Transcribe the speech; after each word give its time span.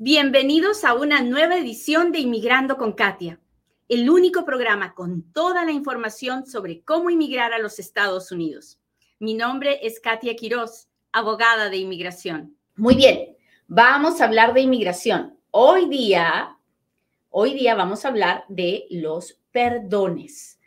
Bienvenidos 0.00 0.84
a 0.84 0.94
una 0.94 1.22
nueva 1.22 1.56
edición 1.56 2.12
de 2.12 2.20
Inmigrando 2.20 2.76
con 2.76 2.92
Katia, 2.92 3.40
el 3.88 4.08
único 4.08 4.44
programa 4.44 4.94
con 4.94 5.32
toda 5.32 5.64
la 5.64 5.72
información 5.72 6.46
sobre 6.46 6.82
cómo 6.82 7.10
inmigrar 7.10 7.52
a 7.52 7.58
los 7.58 7.80
Estados 7.80 8.30
Unidos. 8.30 8.78
Mi 9.18 9.34
nombre 9.34 9.84
es 9.84 9.98
Katia 9.98 10.36
Quiroz, 10.36 10.86
abogada 11.10 11.68
de 11.68 11.78
inmigración. 11.78 12.56
Muy 12.76 12.94
bien, 12.94 13.36
vamos 13.66 14.20
a 14.20 14.26
hablar 14.26 14.54
de 14.54 14.60
inmigración. 14.60 15.36
Hoy 15.50 15.88
día, 15.88 16.56
hoy 17.30 17.54
día 17.54 17.74
vamos 17.74 18.04
a 18.04 18.08
hablar 18.08 18.44
de 18.48 18.86
los 18.90 19.40
perdones. 19.50 20.57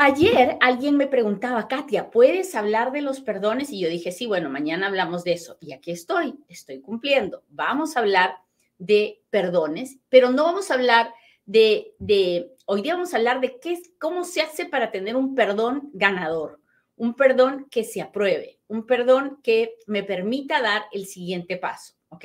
Ayer 0.00 0.58
alguien 0.60 0.96
me 0.96 1.08
preguntaba, 1.08 1.66
Katia, 1.66 2.08
¿puedes 2.12 2.54
hablar 2.54 2.92
de 2.92 3.02
los 3.02 3.20
perdones? 3.20 3.72
Y 3.72 3.80
yo 3.80 3.88
dije, 3.88 4.12
sí, 4.12 4.28
bueno, 4.28 4.48
mañana 4.48 4.86
hablamos 4.86 5.24
de 5.24 5.32
eso. 5.32 5.58
Y 5.60 5.72
aquí 5.72 5.90
estoy, 5.90 6.36
estoy 6.48 6.80
cumpliendo. 6.80 7.42
Vamos 7.48 7.96
a 7.96 8.00
hablar 8.00 8.36
de 8.78 9.24
perdones, 9.30 9.98
pero 10.08 10.30
no 10.30 10.44
vamos 10.44 10.70
a 10.70 10.74
hablar 10.74 11.12
de, 11.46 11.96
de 11.98 12.48
hoy 12.66 12.82
día 12.82 12.94
vamos 12.94 13.12
a 13.12 13.16
hablar 13.16 13.40
de 13.40 13.58
qué, 13.58 13.76
cómo 13.98 14.22
se 14.22 14.40
hace 14.40 14.66
para 14.66 14.92
tener 14.92 15.16
un 15.16 15.34
perdón 15.34 15.90
ganador, 15.94 16.60
un 16.94 17.14
perdón 17.14 17.66
que 17.68 17.82
se 17.82 18.00
apruebe, 18.00 18.60
un 18.68 18.86
perdón 18.86 19.40
que 19.42 19.74
me 19.88 20.04
permita 20.04 20.62
dar 20.62 20.84
el 20.92 21.06
siguiente 21.06 21.56
paso, 21.56 21.94
¿ok? 22.10 22.24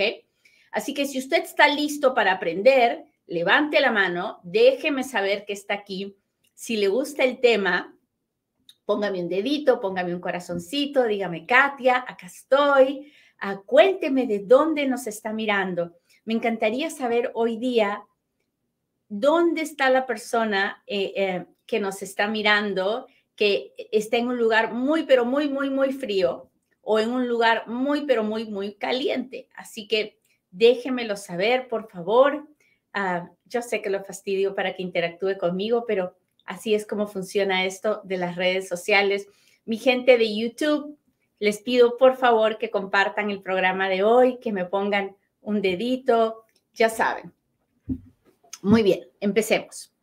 Así 0.72 0.94
que 0.94 1.08
si 1.08 1.18
usted 1.18 1.42
está 1.42 1.68
listo 1.70 2.14
para 2.14 2.34
aprender, 2.34 3.04
levante 3.26 3.82
la 3.82 3.92
mano, 3.92 4.42
déjeme 4.44 5.04
saber 5.04 5.44
que 5.46 5.54
está 5.54 5.74
aquí. 5.74 6.16
Si 6.54 6.78
le 6.78 6.88
gusta 6.88 7.24
el 7.24 7.40
tema, 7.40 7.96
póngame 8.86 9.22
un 9.22 9.30
dedito, 9.30 9.80
póngame 9.80 10.14
un 10.14 10.22
corazoncito, 10.22 11.04
dígame, 11.04 11.46
Katia, 11.46 12.06
acá 12.08 12.28
estoy. 12.28 13.12
Ah, 13.40 13.62
cuénteme 13.66 14.28
de 14.28 14.40
dónde 14.40 14.86
nos 14.86 15.08
está 15.08 15.34
mirando. 15.34 15.98
Me 16.26 16.34
encantaría 16.34 16.90
saber 16.90 17.32
hoy 17.34 17.58
día 17.58 18.04
dónde 19.10 19.62
está 19.62 19.90
la 19.90 20.06
persona 20.06 20.84
eh, 20.88 21.14
eh, 21.16 21.46
que 21.66 21.80
nos 21.80 22.02
está 22.02 22.28
mirando, 22.28 23.08
que 23.36 23.74
está 23.92 24.18
en 24.18 24.28
un 24.28 24.38
lugar 24.38 24.74
muy, 24.74 25.04
pero 25.04 25.26
muy, 25.26 25.50
muy, 25.50 25.70
muy 25.70 25.92
frío 25.92 26.50
o 26.82 27.00
en 27.00 27.12
un 27.12 27.28
lugar 27.28 27.68
muy, 27.68 28.06
pero 28.06 28.24
muy, 28.24 28.46
muy 28.46 28.76
caliente. 28.76 29.50
Así 29.56 29.88
que 29.88 30.20
déjenmelo 30.52 31.16
saber, 31.16 31.68
por 31.68 31.90
favor. 31.90 32.48
Ah, 32.94 33.30
yo 33.46 33.62
sé 33.62 33.82
que 33.82 33.90
lo 33.90 34.04
fastidio 34.04 34.54
para 34.54 34.76
que 34.76 34.84
interactúe 34.84 35.38
conmigo, 35.38 35.86
pero 35.88 36.16
así 36.46 36.76
es 36.76 36.86
como 36.86 37.08
funciona 37.08 37.66
esto 37.66 38.02
de 38.04 38.18
las 38.18 38.36
redes 38.36 38.68
sociales. 38.68 39.28
Mi 39.66 39.78
gente 39.78 40.18
de 40.18 40.36
YouTube, 40.36 40.98
les 41.40 41.62
pido 41.62 41.98
por 41.98 42.16
favor 42.18 42.58
que 42.58 42.70
compartan 42.70 43.30
el 43.30 43.42
programa 43.42 43.90
de 43.90 44.04
hoy, 44.04 44.40
que 44.40 44.52
me 44.52 44.66
pongan 44.66 45.16
un 45.42 45.62
dedito, 45.62 46.46
ya 46.74 46.90
saben. 46.90 47.34
Muy 48.62 48.82
bien, 48.82 49.02
empecemos. 49.20 49.94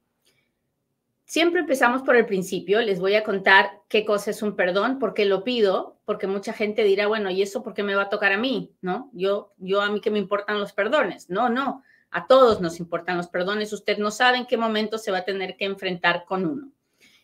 Siempre 1.24 1.60
empezamos 1.60 2.02
por 2.02 2.16
el 2.16 2.26
principio. 2.26 2.80
Les 2.80 2.98
voy 2.98 3.14
a 3.14 3.22
contar 3.22 3.70
qué 3.88 4.04
cosa 4.04 4.32
es 4.32 4.42
un 4.42 4.56
perdón, 4.56 4.98
por 4.98 5.14
qué 5.14 5.24
lo 5.24 5.44
pido, 5.44 6.00
porque 6.04 6.26
mucha 6.26 6.52
gente 6.52 6.82
dirá, 6.82 7.06
bueno, 7.06 7.30
¿y 7.30 7.40
eso 7.40 7.62
por 7.62 7.72
qué 7.72 7.84
me 7.84 7.94
va 7.94 8.02
a 8.02 8.08
tocar 8.08 8.32
a 8.32 8.36
mí? 8.36 8.74
¿No? 8.80 9.10
Yo, 9.12 9.52
yo 9.58 9.80
a 9.80 9.88
mí 9.90 10.00
que 10.00 10.10
me 10.10 10.18
importan 10.18 10.58
los 10.58 10.72
perdones. 10.72 11.30
No, 11.30 11.48
no, 11.48 11.84
a 12.10 12.26
todos 12.26 12.60
nos 12.60 12.80
importan 12.80 13.16
los 13.16 13.28
perdones. 13.28 13.72
Usted 13.72 13.98
no 13.98 14.10
sabe 14.10 14.38
en 14.38 14.46
qué 14.46 14.56
momento 14.56 14.98
se 14.98 15.10
va 15.10 15.18
a 15.18 15.24
tener 15.24 15.56
que 15.56 15.64
enfrentar 15.64 16.24
con 16.24 16.46
uno. 16.46 16.72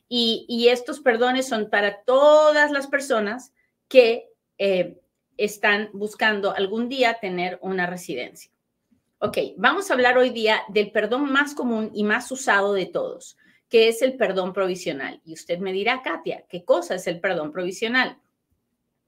Y, 0.09 0.47
y 0.48 0.69
estos 0.69 1.01
perdones 1.01 1.48
son 1.48 1.69
para 1.69 2.03
todas 2.03 2.70
las 2.70 2.87
personas 2.87 3.53
que 3.89 4.29
eh, 4.59 5.01
están 5.37 5.91
buscando 5.92 6.55
algún 6.55 6.89
día 6.89 7.19
tener 7.20 7.59
una 7.62 7.87
residencia. 7.87 8.51
Ok, 9.19 9.39
vamos 9.57 9.91
a 9.91 9.95
hablar 9.95 10.19
hoy 10.19 10.31
día 10.31 10.62
del 10.69 10.92
perdón 10.92 11.33
más 11.33 11.55
común 11.55 11.91
y 11.95 12.05
más 12.05 12.31
usado 12.31 12.75
de 12.75 12.87
todos, 12.87 13.37
que 13.69 13.89
es 13.89 14.03
el 14.03 14.17
perdón 14.17 14.53
provisional. 14.53 15.20
Y 15.25 15.33
usted 15.33 15.59
me 15.59 15.73
dirá, 15.73 16.03
Katia, 16.03 16.45
¿qué 16.48 16.64
cosa 16.64 16.95
es 16.95 17.07
el 17.07 17.20
perdón 17.20 17.51
provisional? 17.51 18.18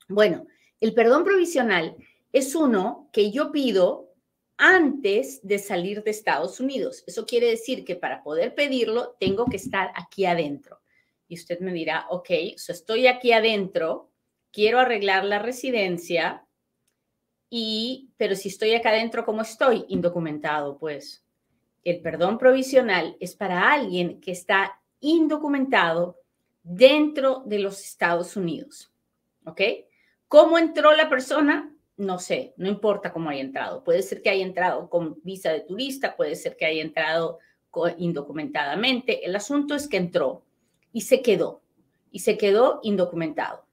Bueno, 0.09 0.47
el 0.81 0.95
perdón 0.95 1.25
provisional 1.25 1.95
es 2.33 2.55
uno 2.55 3.09
que 3.13 3.31
yo 3.31 3.53
pido 3.53 4.08
antes 4.59 5.41
de 5.47 5.59
salir 5.59 6.03
de 6.03 6.11
Estados 6.11 6.61
Unidos. 6.61 7.05
Eso 7.07 7.25
quiere 7.25 7.47
decir 7.47 7.85
que 7.85 7.97
para 7.97 8.23
poder 8.23 8.55
pedirlo 8.55 9.17
tengo 9.19 9.47
que 9.47 9.57
estar 9.57 9.93
aquí 9.95 10.27
adentro. 10.27 10.81
Y 11.29 11.37
usted 11.37 11.61
me 11.61 11.73
dirá, 11.73 12.07
ok, 12.11 12.31
estoy 12.57 13.07
aquí 13.07 13.33
adentro, 13.33 14.11
quiero 14.51 14.81
arreglar 14.81 15.25
la 15.25 15.39
residencia, 15.39 16.45
y, 17.51 18.11
pero 18.17 18.35
si 18.35 18.49
estoy 18.49 18.75
acá 18.75 18.91
adentro, 18.91 19.25
¿cómo 19.25 19.43
estoy? 19.43 19.85
Indocumentado, 19.89 20.79
pues. 20.79 21.25
El 21.85 22.01
perdón 22.03 22.37
provisional 22.37 23.17
es 23.21 23.35
para 23.35 23.73
alguien 23.73 24.21
que 24.21 24.33
está 24.33 24.81
indocumentado 25.01 26.19
dentro 26.63 27.43
de 27.47 27.61
los 27.61 27.81
Estados 27.81 28.37
Unidos. 28.37 28.93
¿Ok? 29.45 29.63
¿Cómo 30.27 30.59
entró 30.59 30.95
la 30.95 31.09
persona? 31.09 31.75
No 31.99 32.19
sé, 32.19 32.55
no 32.57 32.69
importa 32.69 33.13
cómo 33.13 33.29
haya 33.29 33.43
entrado. 33.43 33.85
Puede 33.85 34.03
ser 34.03 34.23
que 34.23 34.31
haya 34.31 34.45
entrado 34.45 34.89
con 34.89 35.21
visa 35.23 35.53
de 35.53 35.61
turista, 35.61 36.17
puede 36.17 36.35
ser 36.35 36.57
que 36.57 36.65
haya 36.65 36.81
entrado 36.81 37.39
indocumentadamente. 37.99 39.27
El 39.27 39.37
asunto 39.37 39.75
es 39.75 39.87
que 39.87 39.99
entró 39.99 40.45
y 40.93 41.03
se 41.03 41.21
quedó, 41.21 41.61
y 42.11 42.21
se 42.21 42.39
quedó 42.39 42.81
indocumentado 42.83 43.69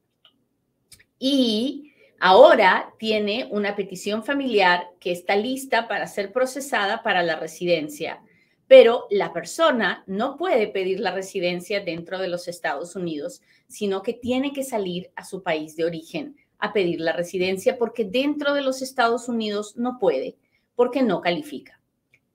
y 1.20 1.94
ahora 2.20 2.94
tiene 3.00 3.48
una 3.52 3.76
petición 3.76 4.24
familiar 4.24 4.90
que 5.00 5.12
está 5.12 5.36
lista 5.36 5.88
para 5.88 6.08
ser 6.08 6.32
procesada 6.32 7.04
para 7.04 7.24
la 7.24 7.38
residencia, 7.38 8.22
pero 8.68 9.08
la 9.10 9.32
persona 9.32 10.04
no 10.08 10.38
puede 10.38 10.68
pedir 10.68 11.00
la 11.00 11.12
residencia 11.12 11.82
dentro 11.82 12.20
de 12.20 12.28
los 12.28 12.48
Estados 12.48 12.96
Unidos, 12.96 13.42
sino 13.68 14.02
que 14.02 14.14
tiene 14.14 14.54
que 14.54 14.64
salir 14.64 15.12
a 15.16 15.24
su 15.24 15.44
país 15.44 15.76
de 15.76 15.86
origen 15.86 16.36
a 16.60 16.74
pedir 16.74 17.00
la 17.02 17.14
residencia 17.14 17.78
porque 17.78 18.06
dentro 18.06 18.54
de 18.54 18.62
los 18.62 18.82
Estados 18.82 19.30
Unidos 19.30 19.76
no 19.76 20.00
puede, 20.00 20.38
porque 20.76 21.02
no 21.02 21.22
califica. 21.22 21.80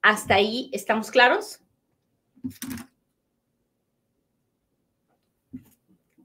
¿Hasta 0.02 0.34
ahí 0.34 0.70
estamos 0.72 1.10
claros? 1.10 1.60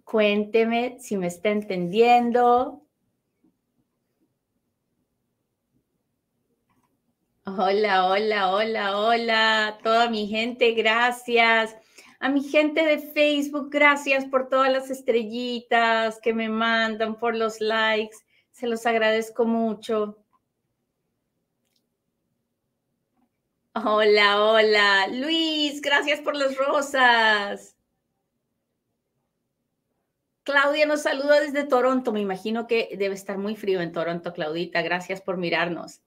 Cuénteme 0.03 0.97
si 0.99 1.17
me 1.17 1.27
está 1.27 1.49
entendiendo. 1.49 2.81
Hola, 7.47 8.07
hola, 8.07 8.51
hola, 8.51 8.97
hola. 8.97 9.77
Toda 9.83 10.09
mi 10.09 10.27
gente, 10.27 10.71
gracias. 10.71 11.75
A 12.25 12.29
mi 12.29 12.41
gente 12.41 12.83
de 12.83 12.97
Facebook, 12.97 13.69
gracias 13.69 14.25
por 14.25 14.49
todas 14.49 14.71
las 14.71 14.89
estrellitas 14.89 16.19
que 16.19 16.33
me 16.33 16.49
mandan, 16.49 17.19
por 17.19 17.35
los 17.35 17.61
likes. 17.61 18.17
Se 18.49 18.65
los 18.65 18.87
agradezco 18.87 19.45
mucho. 19.45 20.17
Hola, 23.75 24.43
hola. 24.43 25.07
Luis, 25.09 25.79
gracias 25.81 26.19
por 26.21 26.35
las 26.35 26.57
rosas. 26.57 27.77
Claudia 30.41 30.87
nos 30.87 31.03
saluda 31.03 31.39
desde 31.41 31.63
Toronto. 31.63 32.11
Me 32.11 32.21
imagino 32.21 32.65
que 32.65 32.89
debe 32.97 33.13
estar 33.13 33.37
muy 33.37 33.55
frío 33.55 33.81
en 33.81 33.91
Toronto, 33.91 34.33
Claudita. 34.33 34.81
Gracias 34.81 35.21
por 35.21 35.37
mirarnos. 35.37 36.01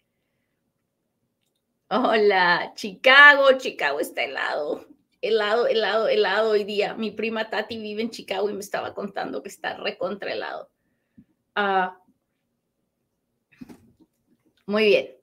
Hola, 1.89 2.73
Chicago. 2.75 3.53
Chicago 3.57 4.01
está 4.01 4.25
helado. 4.25 4.98
Helado, 5.21 5.67
helado, 5.67 6.09
helado 6.09 6.51
hoy 6.51 6.65
día. 6.65 6.95
Mi 6.95 7.11
prima 7.11 7.51
Tati 7.51 7.79
vive 7.79 8.03
en 8.03 8.11
Chicago 8.11 8.49
y 8.49 8.53
me 8.53 8.61
estaba 8.61 8.95
contando 8.95 9.43
que 9.43 9.49
está 9.49 9.77
recontra 9.77 10.33
helado. 10.33 10.71
Ah, 11.55 11.99
muy 14.67 14.85
bien. 14.85 15.17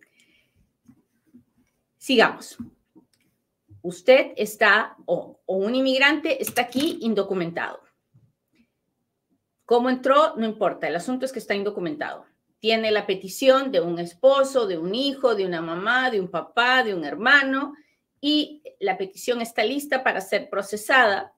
Sigamos. 1.97 2.57
Usted 3.81 4.33
está, 4.35 4.97
o 5.05 5.39
un 5.45 5.75
inmigrante 5.75 6.41
está 6.41 6.63
aquí 6.63 6.97
indocumentado 7.01 7.85
¿Cómo 9.65 9.89
entró? 9.89 10.35
No 10.37 10.45
importa, 10.45 10.87
el 10.87 10.95
asunto 10.95 11.25
es 11.25 11.31
que 11.31 11.39
está 11.39 11.55
indocumentado. 11.55 12.25
Tiene 12.59 12.91
la 12.91 13.07
petición 13.07 13.71
de 13.71 13.81
un 13.81 13.97
esposo, 13.97 14.67
de 14.67 14.77
un 14.77 14.93
hijo, 14.93 15.33
de 15.33 15.45
una 15.45 15.61
mamá, 15.61 16.11
de 16.11 16.21
un 16.21 16.29
papá, 16.29 16.83
de 16.83 16.93
un 16.93 17.03
hermano, 17.03 17.73
y 18.27 18.63
la 18.79 18.97
petición 18.97 19.39
está 19.39 19.63
lista 19.63 20.03
para 20.03 20.19
ser 20.19 20.49
procesada. 20.49 21.35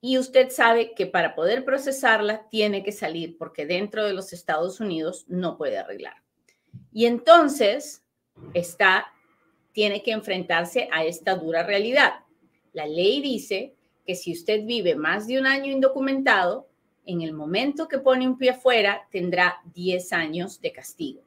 Y 0.00 0.16
usted 0.16 0.48
sabe 0.50 0.94
que 0.94 1.06
para 1.06 1.34
poder 1.34 1.64
procesarla 1.64 2.48
tiene 2.50 2.84
que 2.84 2.92
salir 2.92 3.36
porque 3.36 3.66
dentro 3.66 4.06
de 4.06 4.12
los 4.12 4.32
Estados 4.32 4.78
Unidos 4.78 5.24
no 5.26 5.58
puede 5.58 5.76
arreglar. 5.76 6.22
Y 6.92 7.06
entonces 7.06 8.04
está, 8.54 9.08
tiene 9.72 10.04
que 10.04 10.12
enfrentarse 10.12 10.88
a 10.92 11.04
esta 11.04 11.34
dura 11.34 11.64
realidad. 11.64 12.20
La 12.72 12.86
ley 12.86 13.20
dice 13.20 13.74
que 14.06 14.14
si 14.14 14.34
usted 14.34 14.66
vive 14.66 14.94
más 14.94 15.26
de 15.26 15.40
un 15.40 15.46
año 15.46 15.72
indocumentado, 15.72 16.68
en 17.06 17.22
el 17.22 17.32
momento 17.32 17.88
que 17.88 17.98
pone 17.98 18.24
un 18.28 18.38
pie 18.38 18.50
afuera, 18.50 19.08
tendrá 19.10 19.60
10 19.74 20.12
años 20.12 20.60
de 20.60 20.70
castigo. 20.70 21.24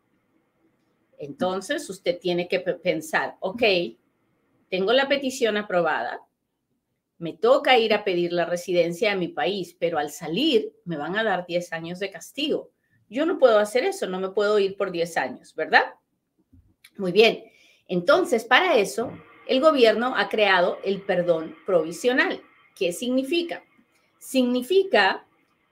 Entonces, 1.17 1.89
usted 1.89 2.19
tiene 2.19 2.47
que 2.47 2.61
pensar, 2.61 3.35
ok, 3.41 3.63
tengo 4.71 4.93
la 4.93 5.09
petición 5.09 5.57
aprobada, 5.57 6.21
me 7.17 7.33
toca 7.33 7.77
ir 7.77 7.93
a 7.93 8.05
pedir 8.05 8.31
la 8.31 8.45
residencia 8.45 9.11
a 9.11 9.17
mi 9.17 9.27
país, 9.27 9.75
pero 9.77 9.99
al 9.99 10.11
salir 10.11 10.73
me 10.85 10.95
van 10.95 11.17
a 11.17 11.25
dar 11.25 11.45
10 11.45 11.73
años 11.73 11.99
de 11.99 12.09
castigo. 12.09 12.71
Yo 13.09 13.25
no 13.25 13.37
puedo 13.37 13.59
hacer 13.59 13.83
eso, 13.83 14.07
no 14.07 14.21
me 14.21 14.29
puedo 14.29 14.57
ir 14.59 14.77
por 14.77 14.91
10 14.91 15.17
años, 15.17 15.53
¿verdad? 15.55 15.83
Muy 16.97 17.11
bien. 17.11 17.43
Entonces, 17.89 18.45
para 18.45 18.77
eso, 18.77 19.11
el 19.45 19.59
gobierno 19.59 20.15
ha 20.15 20.29
creado 20.29 20.79
el 20.85 21.01
perdón 21.01 21.53
provisional. 21.65 22.41
¿Qué 22.73 22.93
significa? 22.93 23.65
Significa 24.19 25.27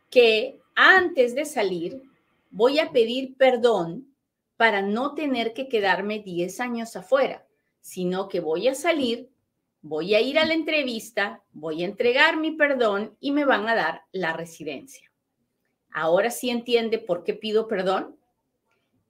que 0.09 0.59
antes 0.75 1.35
de 1.35 1.45
salir 1.45 2.03
voy 2.51 2.79
a 2.79 2.91
pedir 2.91 3.37
perdón 3.37 4.13
para 4.57 4.81
no 4.81 5.15
tener 5.15 5.53
que 5.53 5.69
quedarme 5.69 6.19
10 6.19 6.59
años 6.59 6.97
afuera, 6.97 7.45
sino 7.81 8.27
que 8.27 8.39
voy 8.39 8.67
a 8.67 8.75
salir 8.75 9.29
voy 9.81 10.15
a 10.15 10.21
ir 10.21 10.37
a 10.39 10.45
la 10.45 10.53
entrevista, 10.53 11.41
voy 11.51 11.83
a 11.83 11.85
entregar 11.85 12.37
mi 12.37 12.51
perdón 12.51 13.15
y 13.19 13.31
me 13.31 13.45
van 13.45 13.67
a 13.67 13.75
dar 13.75 14.03
la 14.11 14.33
residencia. 14.33 15.09
Ahora 15.91 16.29
sí 16.31 16.49
entiende 16.49 16.99
por 16.99 17.23
qué 17.23 17.33
pido 17.33 17.67
perdón. 17.67 18.15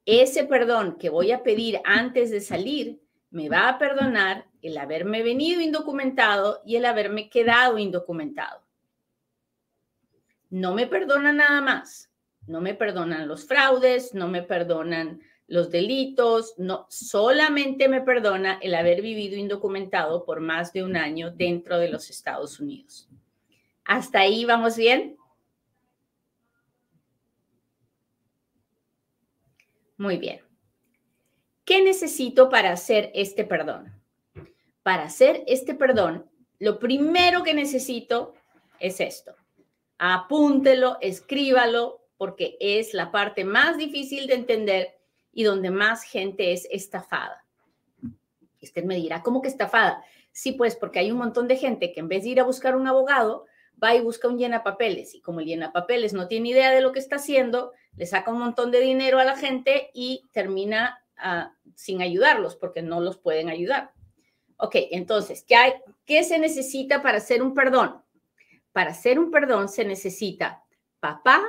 Ese 0.06 0.44
perdón 0.44 0.96
que 0.98 1.10
voy 1.10 1.32
a 1.32 1.42
pedir 1.42 1.80
antes 1.84 2.30
de 2.30 2.40
salir 2.40 3.00
me 3.30 3.48
va 3.48 3.68
a 3.68 3.78
perdonar 3.78 4.46
el 4.62 4.76
haberme 4.78 5.22
venido 5.22 5.60
indocumentado 5.60 6.62
y 6.64 6.76
el 6.76 6.84
haberme 6.84 7.28
quedado 7.28 7.78
indocumentado. 7.78 8.62
No 10.48 10.74
me 10.74 10.86
perdona 10.86 11.32
nada 11.32 11.60
más. 11.60 12.08
No 12.46 12.60
me 12.60 12.74
perdonan 12.74 13.28
los 13.28 13.46
fraudes, 13.46 14.14
no 14.14 14.26
me 14.26 14.42
perdonan 14.42 15.20
los 15.50 15.68
delitos, 15.68 16.54
no 16.58 16.86
solamente 16.88 17.88
me 17.88 18.02
perdona 18.02 18.60
el 18.62 18.72
haber 18.72 19.02
vivido 19.02 19.36
indocumentado 19.36 20.24
por 20.24 20.38
más 20.38 20.72
de 20.72 20.84
un 20.84 20.96
año 20.96 21.32
dentro 21.32 21.76
de 21.76 21.88
los 21.88 22.08
Estados 22.08 22.60
Unidos. 22.60 23.08
¿Hasta 23.84 24.20
ahí 24.20 24.44
vamos 24.44 24.76
bien? 24.76 25.16
Muy 29.96 30.18
bien. 30.18 30.40
¿Qué 31.64 31.82
necesito 31.82 32.48
para 32.48 32.70
hacer 32.70 33.10
este 33.12 33.42
perdón? 33.44 33.92
Para 34.84 35.02
hacer 35.02 35.42
este 35.48 35.74
perdón, 35.74 36.30
lo 36.60 36.78
primero 36.78 37.42
que 37.42 37.54
necesito 37.54 38.34
es 38.78 39.00
esto. 39.00 39.34
Apúntelo, 39.98 40.98
escríbalo, 41.00 42.06
porque 42.16 42.56
es 42.60 42.94
la 42.94 43.10
parte 43.10 43.44
más 43.44 43.76
difícil 43.78 44.28
de 44.28 44.34
entender 44.34 44.99
y 45.40 45.42
donde 45.42 45.70
más 45.70 46.02
gente 46.02 46.52
es 46.52 46.68
estafada. 46.70 47.46
Usted 48.60 48.84
me 48.84 48.96
dirá, 48.96 49.22
¿cómo 49.22 49.40
que 49.40 49.48
estafada? 49.48 50.04
Sí, 50.32 50.52
pues 50.52 50.76
porque 50.76 50.98
hay 50.98 51.10
un 51.10 51.16
montón 51.16 51.48
de 51.48 51.56
gente 51.56 51.92
que 51.92 52.00
en 52.00 52.08
vez 52.08 52.24
de 52.24 52.28
ir 52.28 52.40
a 52.40 52.44
buscar 52.44 52.76
un 52.76 52.86
abogado, 52.86 53.46
va 53.82 53.94
y 53.94 54.02
busca 54.02 54.28
un 54.28 54.36
llenapapeles 54.36 55.14
y 55.14 55.22
como 55.22 55.40
el 55.40 55.46
llenapapeles 55.46 56.12
no 56.12 56.28
tiene 56.28 56.50
idea 56.50 56.70
de 56.72 56.82
lo 56.82 56.92
que 56.92 56.98
está 56.98 57.16
haciendo, 57.16 57.72
le 57.96 58.04
saca 58.04 58.30
un 58.30 58.38
montón 58.38 58.70
de 58.70 58.80
dinero 58.80 59.18
a 59.18 59.24
la 59.24 59.34
gente 59.34 59.88
y 59.94 60.28
termina 60.32 61.02
ah, 61.16 61.54
sin 61.74 62.02
ayudarlos 62.02 62.54
porque 62.54 62.82
no 62.82 63.00
los 63.00 63.16
pueden 63.16 63.48
ayudar. 63.48 63.92
Ok, 64.58 64.76
entonces, 64.90 65.42
¿qué, 65.48 65.56
hay, 65.56 65.72
¿qué 66.04 66.22
se 66.22 66.38
necesita 66.38 67.00
para 67.00 67.16
hacer 67.16 67.42
un 67.42 67.54
perdón? 67.54 68.02
Para 68.72 68.90
hacer 68.90 69.18
un 69.18 69.30
perdón 69.30 69.70
se 69.70 69.86
necesita 69.86 70.62
papá, 71.00 71.42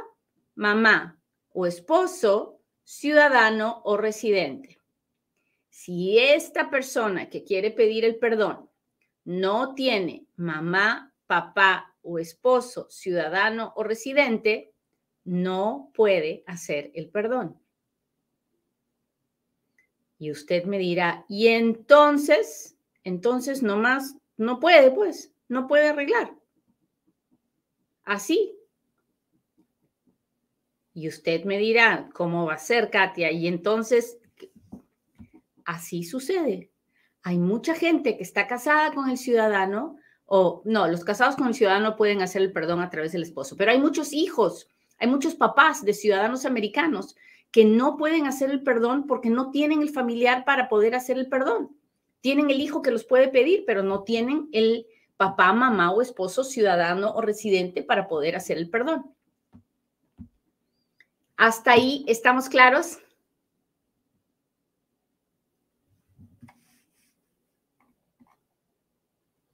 mamá 0.56 1.20
o 1.50 1.66
esposo 1.66 2.61
ciudadano 2.84 3.82
o 3.84 3.98
residente. 3.98 4.78
Si 5.70 6.20
esta 6.20 6.70
persona 6.70 7.30
que 7.30 7.44
quiere 7.44 7.72
pedir 7.72 8.06
el 8.06 8.18
perdón 8.18 8.70
no 9.24 9.74
tiene 9.74 10.26
mamá, 10.36 11.14
papá 11.28 11.96
o 12.02 12.20
esposo, 12.20 12.88
ciudadano 12.90 13.74
o 13.76 13.84
residente, 13.84 14.74
no 15.24 15.92
puede 15.94 16.44
hacer 16.48 16.92
el 16.94 17.10
perdón. 17.10 17.60
Y 20.18 20.32
usted 20.32 20.66
me 20.66 20.78
dirá, 20.78 21.26
y 21.28 21.48
entonces, 21.48 22.78
entonces 23.04 23.64
nomás 23.64 24.16
no 24.38 24.60
puede, 24.60 24.92
pues, 24.92 25.34
no 25.48 25.68
puede 25.68 25.90
arreglar. 25.90 26.36
Así, 28.04 28.56
y 30.94 31.08
usted 31.08 31.46
me 31.46 31.58
dirá, 31.58 32.10
¿cómo 32.14 32.46
va 32.46 32.56
a 32.56 32.60
ser, 32.60 32.90
Katia? 32.90 33.32
Y 33.32 33.48
entonces, 33.48 34.18
así 35.66 36.04
sucede. 36.04 36.70
Hay 37.24 37.38
mucha 37.38 37.76
gente 37.76 38.18
que 38.18 38.24
está 38.24 38.48
casada 38.48 38.94
con 38.94 39.10
el 39.10 39.18
ciudadano, 39.18 39.98
o 40.26 40.62
no, 40.66 40.88
los 40.88 41.04
casados 41.04 41.36
con 41.36 41.48
el 41.48 41.54
ciudadano 41.54 41.96
pueden 41.96 42.22
hacer 42.22 42.42
el 42.42 42.52
perdón 42.52 42.82
a 42.82 42.90
través 42.90 43.12
del 43.12 43.24
esposo, 43.24 43.56
pero 43.58 43.72
hay 43.72 43.80
muchos 43.80 44.14
hijos, 44.14 44.68
hay 44.98 45.08
muchos 45.08 45.36
papás 45.36 45.84
de 45.84 45.94
ciudadanos 45.94 46.46
americanos 46.46 47.16
que 47.52 47.66
no 47.66 47.98
pueden 47.98 48.28
hacer 48.28 48.50
el 48.50 48.64
perdón 48.64 49.08
porque 49.08 49.30
no 49.30 49.52
tienen 49.52 49.82
el 49.82 49.90
familiar 49.90 50.46
para 50.46 50.70
poder 50.70 50.96
hacer 50.96 51.18
el 51.18 51.28
perdón. 51.28 51.76
Tienen 52.22 52.50
el 52.50 52.62
hijo 52.62 52.82
que 52.82 52.92
los 52.92 53.04
puede 53.04 53.28
pedir, 53.28 53.64
pero 53.66 53.84
no 53.84 54.04
tienen 54.04 54.48
el 54.54 54.86
papá, 55.18 55.52
mamá 55.54 55.92
o 55.92 56.02
esposo 56.02 56.44
ciudadano 56.44 57.12
o 57.12 57.22
residente 57.22 57.84
para 57.84 58.08
poder 58.08 58.36
hacer 58.36 58.58
el 58.58 58.70
perdón. 58.70 59.14
¿Hasta 61.42 61.72
ahí 61.72 62.06
estamos 62.08 62.50
claros? 62.50 63.00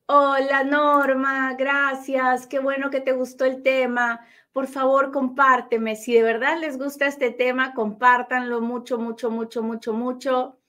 Hola 0.08 0.66
Norma, 0.66 1.54
gracias. 1.54 2.46
Qué 2.46 2.60
bueno 2.60 2.90
que 2.90 3.00
te 3.00 3.14
gustó 3.14 3.46
el 3.46 3.64
tema. 3.64 4.20
Por 4.52 4.68
favor, 4.68 5.14
compárteme. 5.14 5.96
Si 5.96 6.14
de 6.14 6.24
verdad 6.24 6.60
les 6.60 6.78
gusta 6.78 7.06
este 7.08 7.32
tema, 7.32 7.74
compártanlo 7.74 8.60
mucho, 8.60 8.98
mucho, 8.98 9.32
mucho, 9.32 9.64
mucho, 9.64 9.94
mucho 9.94 10.60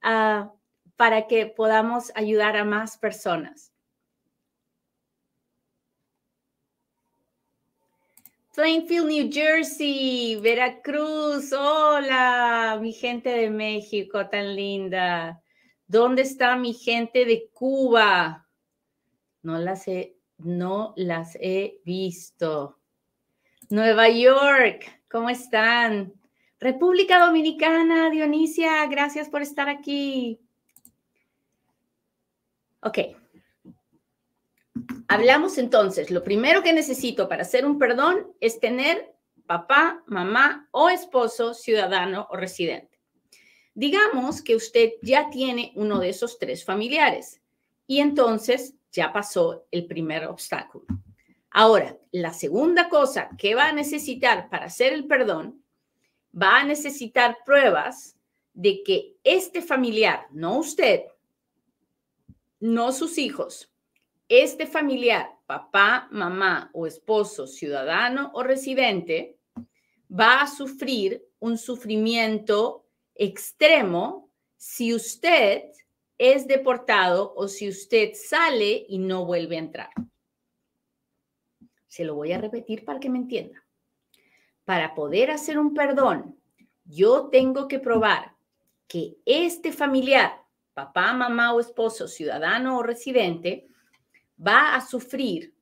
ah, 0.00 0.50
para 0.96 1.26
que 1.26 1.44
podamos 1.44 2.10
ayudar 2.14 2.56
a 2.56 2.64
más 2.64 2.96
personas. 2.96 3.73
Plainfield, 8.54 9.08
New 9.08 9.32
Jersey, 9.32 10.36
Veracruz, 10.36 11.52
hola, 11.52 12.78
mi 12.80 12.92
gente 12.92 13.28
de 13.30 13.50
México 13.50 14.28
tan 14.28 14.54
linda. 14.54 15.42
¿Dónde 15.88 16.22
está 16.22 16.54
mi 16.54 16.72
gente 16.72 17.24
de 17.24 17.50
Cuba? 17.52 18.46
No 19.42 19.58
las 19.58 19.88
he, 19.88 21.80
visto. 21.84 22.78
Nueva 23.70 24.08
York, 24.08 25.02
¿cómo 25.10 25.30
están? 25.30 26.12
República 26.60 27.26
Dominicana, 27.26 28.08
Dionisia, 28.08 28.86
gracias 28.86 29.28
por 29.28 29.42
estar 29.42 29.68
aquí. 29.68 30.38
Ok. 32.82 33.23
Hablamos 35.08 35.58
entonces, 35.58 36.10
lo 36.10 36.24
primero 36.24 36.62
que 36.62 36.72
necesito 36.72 37.28
para 37.28 37.42
hacer 37.42 37.64
un 37.64 37.78
perdón 37.78 38.32
es 38.40 38.58
tener 38.58 39.14
papá, 39.46 40.02
mamá 40.06 40.68
o 40.72 40.88
esposo, 40.88 41.54
ciudadano 41.54 42.26
o 42.30 42.36
residente. 42.36 42.98
Digamos 43.74 44.42
que 44.42 44.56
usted 44.56 44.92
ya 45.02 45.30
tiene 45.30 45.72
uno 45.74 45.98
de 45.98 46.08
esos 46.08 46.38
tres 46.38 46.64
familiares 46.64 47.40
y 47.86 48.00
entonces 48.00 48.74
ya 48.92 49.12
pasó 49.12 49.66
el 49.70 49.86
primer 49.86 50.26
obstáculo. 50.26 50.86
Ahora, 51.50 51.96
la 52.10 52.32
segunda 52.32 52.88
cosa 52.88 53.28
que 53.38 53.54
va 53.54 53.68
a 53.68 53.72
necesitar 53.72 54.48
para 54.48 54.66
hacer 54.66 54.92
el 54.92 55.06
perdón, 55.06 55.62
va 56.34 56.58
a 56.58 56.64
necesitar 56.64 57.38
pruebas 57.44 58.16
de 58.54 58.82
que 58.82 59.16
este 59.22 59.62
familiar, 59.62 60.26
no 60.32 60.58
usted, 60.58 61.02
no 62.60 62.92
sus 62.92 63.18
hijos, 63.18 63.73
este 64.42 64.66
familiar, 64.66 65.30
papá, 65.46 66.08
mamá 66.10 66.70
o 66.72 66.86
esposo, 66.86 67.46
ciudadano 67.46 68.30
o 68.34 68.42
residente, 68.42 69.38
va 70.10 70.40
a 70.40 70.46
sufrir 70.46 71.24
un 71.40 71.58
sufrimiento 71.58 72.86
extremo 73.14 74.30
si 74.56 74.94
usted 74.94 75.64
es 76.18 76.46
deportado 76.46 77.34
o 77.36 77.48
si 77.48 77.68
usted 77.68 78.12
sale 78.14 78.86
y 78.88 78.98
no 78.98 79.24
vuelve 79.24 79.56
a 79.56 79.60
entrar. 79.60 79.90
Se 81.86 82.04
lo 82.04 82.14
voy 82.14 82.32
a 82.32 82.38
repetir 82.38 82.84
para 82.84 82.98
que 82.98 83.10
me 83.10 83.18
entienda. 83.18 83.64
Para 84.64 84.94
poder 84.94 85.30
hacer 85.30 85.58
un 85.58 85.74
perdón, 85.74 86.38
yo 86.84 87.28
tengo 87.28 87.68
que 87.68 87.78
probar 87.78 88.34
que 88.86 89.16
este 89.26 89.72
familiar, 89.72 90.42
papá, 90.72 91.12
mamá 91.12 91.52
o 91.52 91.60
esposo, 91.60 92.08
ciudadano 92.08 92.78
o 92.78 92.82
residente, 92.82 93.68
va 94.38 94.74
a 94.74 94.86
sufrir 94.86 95.54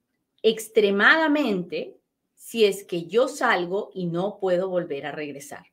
extremadamente 0.43 1.99
si 2.35 2.65
es 2.65 2.85
que 2.85 3.07
yo 3.07 3.29
salgo 3.29 3.91
y 3.95 4.07
no 4.07 4.39
puedo 4.39 4.69
volver 4.69 5.07
a 5.07 5.13
regresar. 5.13 5.67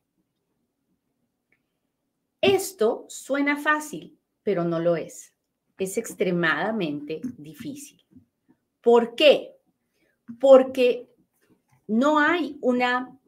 Esto 2.40 3.04
suena 3.08 3.56
fácil, 3.56 4.18
pero 4.42 4.64
no 4.64 4.78
lo 4.78 4.96
es. 4.96 5.34
Es 5.76 5.98
extremadamente 5.98 7.20
difícil. 7.36 8.04
¿Por 8.80 9.14
qué? 9.14 9.56
Porque 10.38 11.10
no 11.86 12.18
hay 12.18 12.56
una 12.60 13.18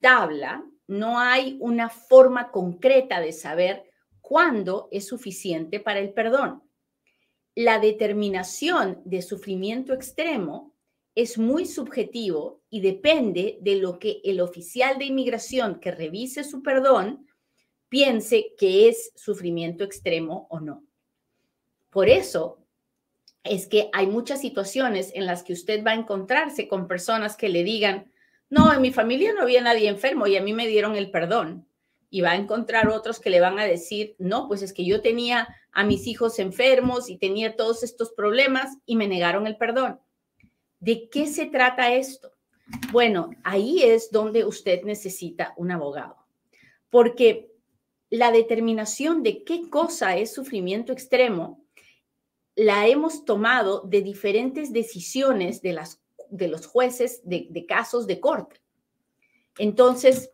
tabla, 0.00 0.64
no 0.88 1.18
hay 1.18 1.58
una 1.60 1.90
forma 1.90 2.50
concreta 2.50 3.20
de 3.20 3.32
saber 3.32 3.90
cuándo 4.20 4.88
es 4.90 5.06
suficiente 5.06 5.78
para 5.78 6.00
el 6.00 6.12
perdón. 6.12 6.62
La 7.56 7.78
determinación 7.78 9.00
de 9.06 9.22
sufrimiento 9.22 9.94
extremo 9.94 10.74
es 11.14 11.38
muy 11.38 11.64
subjetivo 11.64 12.60
y 12.68 12.82
depende 12.82 13.56
de 13.62 13.76
lo 13.76 13.98
que 13.98 14.20
el 14.24 14.42
oficial 14.42 14.98
de 14.98 15.06
inmigración 15.06 15.80
que 15.80 15.90
revise 15.90 16.44
su 16.44 16.62
perdón 16.62 17.26
piense 17.88 18.52
que 18.58 18.90
es 18.90 19.10
sufrimiento 19.14 19.84
extremo 19.84 20.46
o 20.50 20.60
no. 20.60 20.84
Por 21.88 22.10
eso 22.10 22.58
es 23.42 23.66
que 23.66 23.88
hay 23.94 24.06
muchas 24.06 24.42
situaciones 24.42 25.10
en 25.14 25.24
las 25.24 25.42
que 25.42 25.54
usted 25.54 25.82
va 25.82 25.92
a 25.92 25.94
encontrarse 25.94 26.68
con 26.68 26.86
personas 26.86 27.38
que 27.38 27.48
le 27.48 27.64
digan, 27.64 28.12
no, 28.50 28.70
en 28.70 28.82
mi 28.82 28.92
familia 28.92 29.32
no 29.32 29.40
había 29.40 29.62
nadie 29.62 29.88
enfermo 29.88 30.26
y 30.26 30.36
a 30.36 30.42
mí 30.42 30.52
me 30.52 30.66
dieron 30.66 30.94
el 30.94 31.10
perdón. 31.10 31.65
Y 32.08 32.20
va 32.20 32.30
a 32.30 32.36
encontrar 32.36 32.88
otros 32.88 33.20
que 33.20 33.30
le 33.30 33.40
van 33.40 33.58
a 33.58 33.64
decir, 33.64 34.14
no, 34.18 34.48
pues 34.48 34.62
es 34.62 34.72
que 34.72 34.84
yo 34.84 35.02
tenía 35.02 35.48
a 35.72 35.84
mis 35.84 36.06
hijos 36.06 36.38
enfermos 36.38 37.10
y 37.10 37.18
tenía 37.18 37.56
todos 37.56 37.82
estos 37.82 38.12
problemas 38.12 38.78
y 38.86 38.96
me 38.96 39.08
negaron 39.08 39.46
el 39.46 39.56
perdón. 39.56 40.00
¿De 40.78 41.08
qué 41.10 41.26
se 41.26 41.46
trata 41.46 41.92
esto? 41.92 42.32
Bueno, 42.92 43.30
ahí 43.44 43.82
es 43.82 44.10
donde 44.10 44.44
usted 44.44 44.82
necesita 44.82 45.54
un 45.56 45.70
abogado, 45.70 46.16
porque 46.90 47.52
la 48.10 48.30
determinación 48.30 49.22
de 49.22 49.44
qué 49.44 49.68
cosa 49.68 50.16
es 50.16 50.32
sufrimiento 50.32 50.92
extremo 50.92 51.64
la 52.54 52.86
hemos 52.86 53.24
tomado 53.24 53.82
de 53.82 54.00
diferentes 54.00 54.72
decisiones 54.72 55.60
de, 55.60 55.74
las, 55.74 56.02
de 56.30 56.48
los 56.48 56.66
jueces 56.66 57.20
de, 57.24 57.46
de 57.50 57.66
casos 57.66 58.06
de 58.06 58.18
corte. 58.18 58.60
Entonces, 59.58 60.30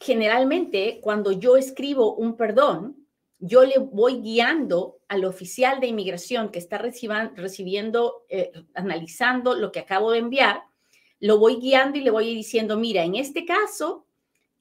generalmente 0.00 1.00
cuando 1.02 1.32
yo 1.32 1.56
escribo 1.56 2.14
un 2.14 2.36
perdón, 2.36 3.06
yo 3.38 3.64
le 3.64 3.78
voy 3.78 4.20
guiando 4.20 4.98
al 5.08 5.24
oficial 5.24 5.80
de 5.80 5.86
inmigración 5.86 6.50
que 6.50 6.58
está 6.58 6.78
recibiendo, 6.78 8.24
eh, 8.28 8.52
analizando 8.74 9.54
lo 9.54 9.70
que 9.70 9.80
acabo 9.80 10.10
de 10.10 10.18
enviar, 10.18 10.62
lo 11.20 11.38
voy 11.38 11.56
guiando 11.56 11.98
y 11.98 12.02
le 12.02 12.10
voy 12.10 12.34
diciendo, 12.34 12.76
mira, 12.76 13.04
en 13.04 13.14
este 13.14 13.44
caso, 13.44 14.06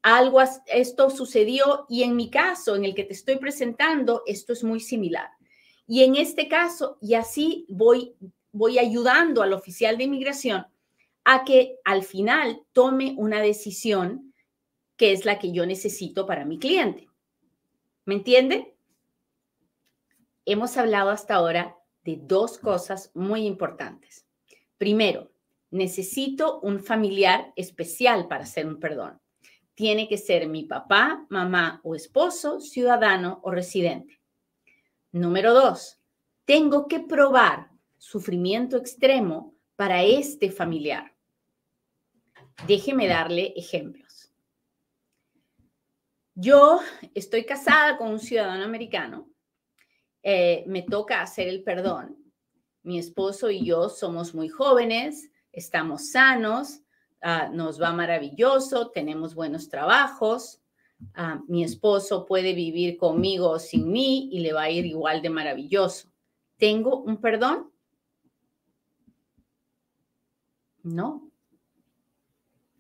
algo, 0.01 0.39
esto 0.67 1.09
sucedió 1.09 1.85
y 1.89 2.03
en 2.03 2.15
mi 2.15 2.29
caso, 2.29 2.75
en 2.75 2.85
el 2.85 2.95
que 2.95 3.03
te 3.03 3.13
estoy 3.13 3.37
presentando, 3.37 4.23
esto 4.25 4.53
es 4.53 4.63
muy 4.63 4.79
similar. 4.79 5.29
Y 5.87 6.03
en 6.03 6.15
este 6.15 6.47
caso, 6.47 6.97
y 7.01 7.15
así 7.15 7.65
voy, 7.69 8.15
voy 8.51 8.77
ayudando 8.79 9.41
al 9.41 9.53
oficial 9.53 9.97
de 9.97 10.05
inmigración 10.05 10.65
a 11.23 11.43
que 11.43 11.77
al 11.83 12.03
final 12.03 12.61
tome 12.73 13.15
una 13.17 13.41
decisión 13.41 14.26
que 14.97 15.13
es 15.13 15.25
la 15.25 15.39
que 15.39 15.51
yo 15.51 15.65
necesito 15.65 16.25
para 16.25 16.43
mi 16.43 16.59
cliente. 16.59 17.07
¿Me 18.05 18.15
entiende? 18.15 18.75
Hemos 20.45 20.75
hablado 20.77 21.09
hasta 21.11 21.35
ahora 21.35 21.77
de 22.03 22.17
dos 22.21 22.57
cosas 22.57 23.11
muy 23.13 23.45
importantes. 23.45 24.25
Primero, 24.77 25.31
necesito 25.71 26.59
un 26.61 26.79
familiar 26.79 27.53
especial 27.55 28.27
para 28.27 28.43
hacer 28.43 28.65
un 28.65 28.79
perdón. 28.79 29.19
Tiene 29.75 30.07
que 30.07 30.17
ser 30.17 30.47
mi 30.47 30.63
papá, 30.63 31.25
mamá 31.29 31.81
o 31.83 31.95
esposo, 31.95 32.59
ciudadano 32.59 33.39
o 33.43 33.51
residente. 33.51 34.19
Número 35.11 35.53
dos, 35.53 35.99
tengo 36.45 36.87
que 36.87 37.01
probar 37.01 37.69
sufrimiento 37.97 38.77
extremo 38.77 39.53
para 39.75 40.03
este 40.03 40.49
familiar. 40.49 41.13
Déjeme 42.65 43.07
darle 43.07 43.53
ejemplos. 43.55 44.06
Yo 46.39 46.81
estoy 47.15 47.45
casada 47.45 47.97
con 47.97 48.11
un 48.11 48.19
ciudadano 48.19 48.63
americano, 48.63 49.27
eh, 50.21 50.63
me 50.67 50.83
toca 50.83 51.23
hacer 51.23 51.47
el 51.47 51.63
perdón. 51.63 52.15
Mi 52.83 52.99
esposo 52.99 53.49
y 53.49 53.65
yo 53.65 53.89
somos 53.89 54.35
muy 54.35 54.47
jóvenes, 54.47 55.31
estamos 55.51 56.11
sanos, 56.11 56.81
ah, 57.23 57.49
nos 57.51 57.81
va 57.81 57.91
maravilloso, 57.91 58.91
tenemos 58.91 59.33
buenos 59.33 59.67
trabajos. 59.67 60.61
Ah, 61.15 61.41
mi 61.47 61.63
esposo 61.63 62.27
puede 62.27 62.53
vivir 62.53 62.97
conmigo 62.97 63.49
o 63.49 63.57
sin 63.57 63.91
mí 63.91 64.29
y 64.31 64.41
le 64.41 64.53
va 64.53 64.63
a 64.63 64.69
ir 64.69 64.85
igual 64.85 65.23
de 65.23 65.31
maravilloso. 65.31 66.11
¿Tengo 66.57 66.99
un 66.99 67.19
perdón? 67.19 67.71
No, 70.83 71.26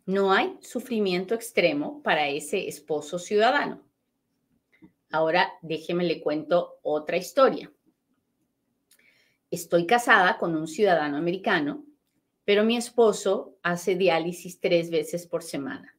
no 0.07 0.31
hay 0.31 0.57
sufrimiento 0.61 1.35
extremo 1.35 2.01
para 2.01 2.29
ese 2.29 2.69
esposo 2.69 3.19
ciudadano. 3.19 3.83
Ahora 5.11 5.51
déjeme 5.61 6.05
le 6.05 6.21
cuento 6.21 6.79
otra 6.81 7.17
historia. 7.17 7.69
Estoy 9.51 9.85
casada 9.85 10.37
con 10.37 10.55
un 10.55 10.67
ciudadano 10.67 11.17
americano, 11.17 11.85
pero 12.45 12.63
mi 12.63 12.77
esposo 12.77 13.57
hace 13.63 13.95
diálisis 13.95 14.61
tres 14.61 14.89
veces 14.89 15.27
por 15.27 15.43
semana. 15.43 15.97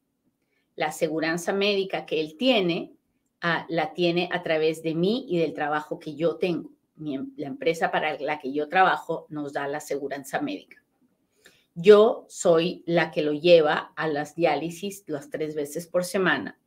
La 0.74 0.86
aseguranza 0.86 1.52
médica 1.52 2.06
que 2.06 2.18
él 2.18 2.36
tiene 2.38 2.94
ah, 3.42 3.66
la 3.68 3.92
tiene 3.92 4.30
a 4.32 4.42
través 4.42 4.82
de 4.82 4.94
mí 4.94 5.26
y 5.28 5.38
del 5.38 5.52
trabajo 5.52 5.98
que 5.98 6.14
yo 6.14 6.36
tengo. 6.36 6.70
Em, 6.98 7.30
la 7.36 7.46
empresa 7.46 7.90
para 7.90 8.18
la 8.18 8.38
que 8.38 8.54
yo 8.54 8.70
trabajo 8.70 9.26
nos 9.28 9.52
da 9.52 9.68
la 9.68 9.78
aseguranza 9.78 10.40
médica. 10.40 10.82
Yo 11.74 12.26
soy 12.28 12.82
la 12.86 13.10
que 13.10 13.22
lo 13.22 13.32
lleva 13.32 13.92
a 13.94 14.08
las 14.08 14.34
diálisis 14.34 15.04
las 15.06 15.30
tres 15.30 15.54
veces 15.54 15.86
por 15.86 16.04
semana. 16.04 16.58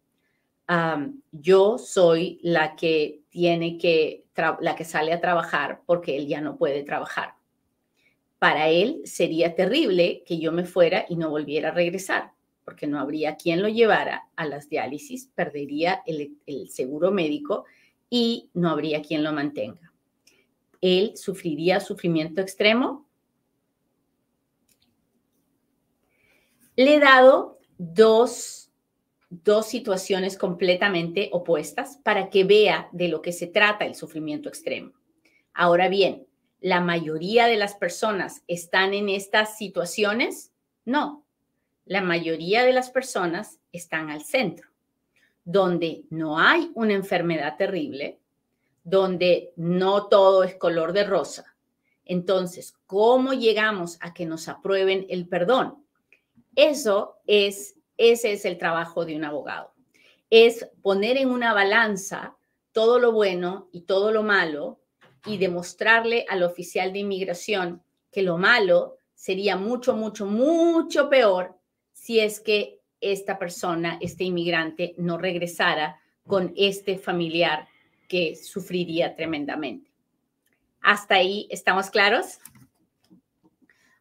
yo 1.32 1.78
soy 1.78 2.40
la 2.44 2.78
que 2.78 3.24
tiene 3.30 3.78
que, 3.78 4.24
la 4.62 4.76
que 4.76 4.86
sale 4.86 5.12
a 5.12 5.20
trabajar 5.20 5.82
porque 5.86 6.16
él 6.16 6.28
ya 6.28 6.40
no 6.40 6.58
puede 6.58 6.84
trabajar. 6.84 7.34
Para 8.40 8.70
él 8.70 9.02
sería 9.04 9.54
terrible 9.54 10.24
que 10.26 10.40
yo 10.40 10.52
me 10.52 10.66
fuera 10.66 11.06
y 11.10 11.16
no 11.16 11.30
volviera 11.30 11.70
a 11.70 11.74
regresar, 11.74 12.32
porque 12.64 12.88
no 12.88 13.00
habría 13.00 13.36
quien 13.36 13.62
lo 13.62 13.68
llevara 13.68 14.30
a 14.36 14.46
las 14.46 14.70
diálisis, 14.70 15.30
perdería 15.36 16.02
el, 16.08 16.38
el 16.46 16.70
seguro 16.70 17.12
médico 17.12 17.66
y 18.10 18.50
no 18.54 18.70
habría 18.70 19.02
quien 19.02 19.24
lo 19.24 19.32
mantenga. 19.34 19.92
Él 20.82 21.14
sufriría 21.16 21.80
sufrimiento 21.80 22.42
extremo, 22.42 23.08
Le 26.82 26.96
he 26.96 27.00
dado 27.00 27.60
dos, 27.78 28.72
dos 29.30 29.68
situaciones 29.68 30.36
completamente 30.36 31.30
opuestas 31.32 31.98
para 31.98 32.32
que 32.32 32.44
vea 32.44 32.90
de 32.92 33.08
lo 33.08 33.22
que 33.22 33.34
se 33.34 33.46
trata 33.46 33.86
el 33.86 33.94
sufrimiento 33.94 34.50
extremo. 34.50 34.94
Ahora 35.54 35.90
bien, 35.90 36.26
¿la 36.60 36.82
mayoría 36.82 37.46
de 37.46 37.56
las 37.56 37.76
personas 37.76 38.42
están 38.48 38.96
en 38.96 39.10
estas 39.10 39.60
situaciones? 39.60 40.54
No, 40.84 41.24
la 41.86 42.02
mayoría 42.02 42.64
de 42.64 42.74
las 42.74 42.90
personas 42.90 43.60
están 43.72 44.10
al 44.10 44.24
centro, 44.24 44.68
donde 45.46 46.06
no 46.10 46.40
hay 46.40 46.72
una 46.74 46.94
enfermedad 46.94 47.58
terrible, 47.58 48.18
donde 48.84 49.54
no 49.56 50.08
todo 50.08 50.44
es 50.44 50.56
color 50.56 50.94
de 50.94 51.04
rosa. 51.04 51.56
Entonces, 52.06 52.74
¿cómo 52.88 53.34
llegamos 53.34 54.00
a 54.02 54.16
que 54.16 54.26
nos 54.26 54.48
aprueben 54.48 55.06
el 55.10 55.28
perdón? 55.28 55.82
Eso 56.56 57.18
es, 57.28 57.76
ese 57.98 58.34
es 58.34 58.46
el 58.46 58.58
trabajo 58.58 59.06
de 59.06 59.16
un 59.16 59.24
abogado. 59.24 59.74
Es 60.30 60.70
poner 60.82 61.18
en 61.18 61.30
una 61.30 61.54
balanza 61.54 62.36
todo 62.72 63.00
lo 63.00 63.12
bueno 63.12 63.70
y 63.72 63.82
todo 63.82 64.12
lo 64.12 64.24
malo 64.24 64.80
y 65.26 65.38
demostrarle 65.38 66.26
al 66.30 66.44
oficial 66.44 66.94
de 66.94 67.00
inmigración 67.00 67.84
que 68.12 68.22
lo 68.22 68.38
malo 68.38 68.98
sería 69.14 69.56
mucho, 69.56 69.96
mucho, 69.96 70.26
mucho 70.26 71.10
peor 71.10 71.58
si 71.94 72.20
es 72.20 72.40
que 72.40 72.80
esta 73.00 73.38
persona, 73.38 73.98
este 74.02 74.24
inmigrante, 74.24 74.96
no 74.98 75.18
regresara 75.18 76.00
con 76.26 76.54
este 76.56 76.98
familiar 76.98 77.68
que 78.08 78.36
sufriría 78.36 79.16
tremendamente. 79.16 79.92
¿Hasta 80.82 81.16
ahí 81.16 81.48
estamos 81.50 81.90
claros? 81.90 82.40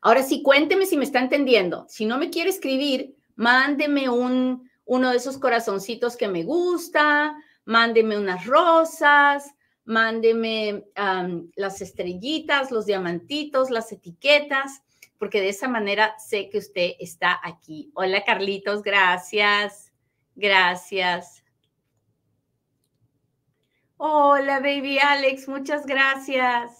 Ahora 0.00 0.22
sí, 0.22 0.42
cuénteme 0.42 0.86
si 0.86 0.96
me 0.96 1.04
está 1.04 1.20
entendiendo. 1.20 1.86
Si 1.88 2.06
no 2.06 2.18
me 2.18 2.30
quiere 2.30 2.50
escribir, 2.50 3.16
mándeme 3.36 4.08
un, 4.08 4.70
uno 4.84 5.10
de 5.10 5.16
esos 5.16 5.38
corazoncitos 5.38 6.16
que 6.16 6.28
me 6.28 6.42
gusta, 6.42 7.36
mándeme 7.64 8.18
unas 8.18 8.46
rosas, 8.46 9.54
mándeme 9.84 10.84
las 11.56 11.80
estrellitas, 11.82 12.70
los 12.70 12.86
diamantitos, 12.86 13.70
las 13.70 13.92
etiquetas, 13.92 14.82
porque 15.18 15.40
de 15.40 15.50
esa 15.50 15.68
manera 15.68 16.14
sé 16.18 16.48
que 16.48 16.58
usted 16.58 16.92
está 16.98 17.38
aquí. 17.42 17.90
Hola 17.94 18.24
Carlitos, 18.24 18.82
gracias, 18.82 19.92
gracias. 20.34 21.44
Hola, 23.98 24.60
baby 24.60 24.98
Alex, 24.98 25.46
muchas 25.46 25.84
gracias. 25.84 26.79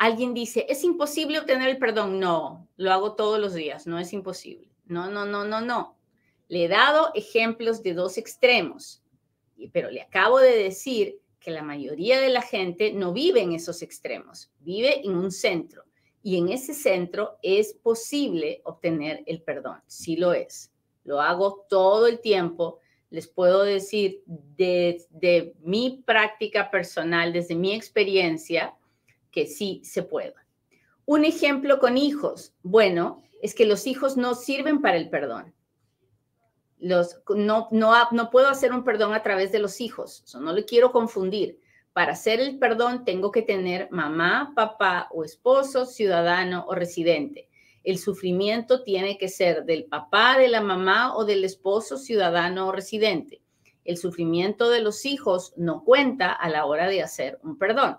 Alguien 0.00 0.32
dice, 0.32 0.64
¿es 0.66 0.82
imposible 0.82 1.38
obtener 1.38 1.68
el 1.68 1.76
perdón? 1.76 2.18
No, 2.18 2.66
lo 2.78 2.90
hago 2.90 3.16
todos 3.16 3.38
los 3.38 3.52
días, 3.52 3.86
no 3.86 3.98
es 3.98 4.14
imposible. 4.14 4.70
No, 4.86 5.10
no, 5.10 5.26
no, 5.26 5.44
no, 5.44 5.60
no. 5.60 5.98
Le 6.48 6.64
he 6.64 6.68
dado 6.68 7.10
ejemplos 7.14 7.82
de 7.82 7.92
dos 7.92 8.16
extremos, 8.16 9.02
pero 9.74 9.90
le 9.90 10.00
acabo 10.00 10.38
de 10.38 10.56
decir 10.56 11.20
que 11.38 11.50
la 11.50 11.62
mayoría 11.62 12.18
de 12.18 12.30
la 12.30 12.40
gente 12.40 12.94
no 12.94 13.12
vive 13.12 13.42
en 13.42 13.52
esos 13.52 13.82
extremos, 13.82 14.50
vive 14.60 15.04
en 15.04 15.14
un 15.14 15.30
centro. 15.30 15.84
Y 16.22 16.38
en 16.38 16.48
ese 16.48 16.72
centro 16.72 17.36
es 17.42 17.74
posible 17.74 18.62
obtener 18.64 19.22
el 19.26 19.42
perdón, 19.42 19.82
sí 19.86 20.16
lo 20.16 20.32
es. 20.32 20.72
Lo 21.04 21.20
hago 21.20 21.66
todo 21.68 22.06
el 22.06 22.20
tiempo. 22.20 22.78
Les 23.10 23.28
puedo 23.28 23.64
decir 23.64 24.22
de, 24.24 25.54
mi 25.60 26.02
práctica 26.06 26.70
personal, 26.70 27.34
desde 27.34 27.54
mi 27.54 27.74
experiencia, 27.74 28.74
que 29.30 29.46
sí 29.46 29.80
se 29.84 30.02
puede. 30.02 30.34
Un 31.04 31.24
ejemplo 31.24 31.78
con 31.78 31.96
hijos. 31.98 32.54
Bueno, 32.62 33.22
es 33.42 33.54
que 33.54 33.66
los 33.66 33.86
hijos 33.86 34.16
no 34.16 34.34
sirven 34.34 34.80
para 34.80 34.96
el 34.96 35.08
perdón. 35.10 35.54
Los, 36.78 37.20
no, 37.28 37.68
no, 37.72 38.30
puedo 38.30 38.48
hacer 38.48 38.72
un 38.72 38.84
perdón 38.84 39.12
a 39.12 39.22
través 39.22 39.52
de 39.52 39.58
los 39.58 39.80
hijos. 39.80 40.24
No 40.40 40.52
le 40.52 40.64
quiero 40.64 40.92
confundir. 40.92 41.60
Para 41.92 42.12
hacer 42.12 42.40
el 42.40 42.58
perdón 42.58 43.04
tengo 43.04 43.30
que 43.30 43.42
tener 43.42 43.88
mamá, 43.90 44.52
papá 44.54 45.08
o 45.10 45.24
esposo, 45.24 45.84
ciudadano 45.84 46.64
o 46.66 46.74
residente. 46.74 47.48
El 47.82 47.98
sufrimiento 47.98 48.82
tiene 48.82 49.18
que 49.18 49.28
ser 49.28 49.64
del 49.64 49.84
papá, 49.86 50.38
de 50.38 50.48
la 50.48 50.60
mamá 50.60 51.16
o 51.16 51.24
del 51.24 51.44
esposo, 51.44 51.96
ciudadano 51.96 52.68
o 52.68 52.72
residente. 52.72 53.42
El 53.84 53.96
sufrimiento 53.96 54.70
de 54.70 54.82
los 54.82 55.04
hijos 55.06 55.52
no 55.56 55.82
cuenta 55.82 56.32
a 56.32 56.48
la 56.48 56.66
hora 56.66 56.88
de 56.88 57.02
hacer 57.02 57.40
un 57.42 57.58
perdón. 57.58 57.98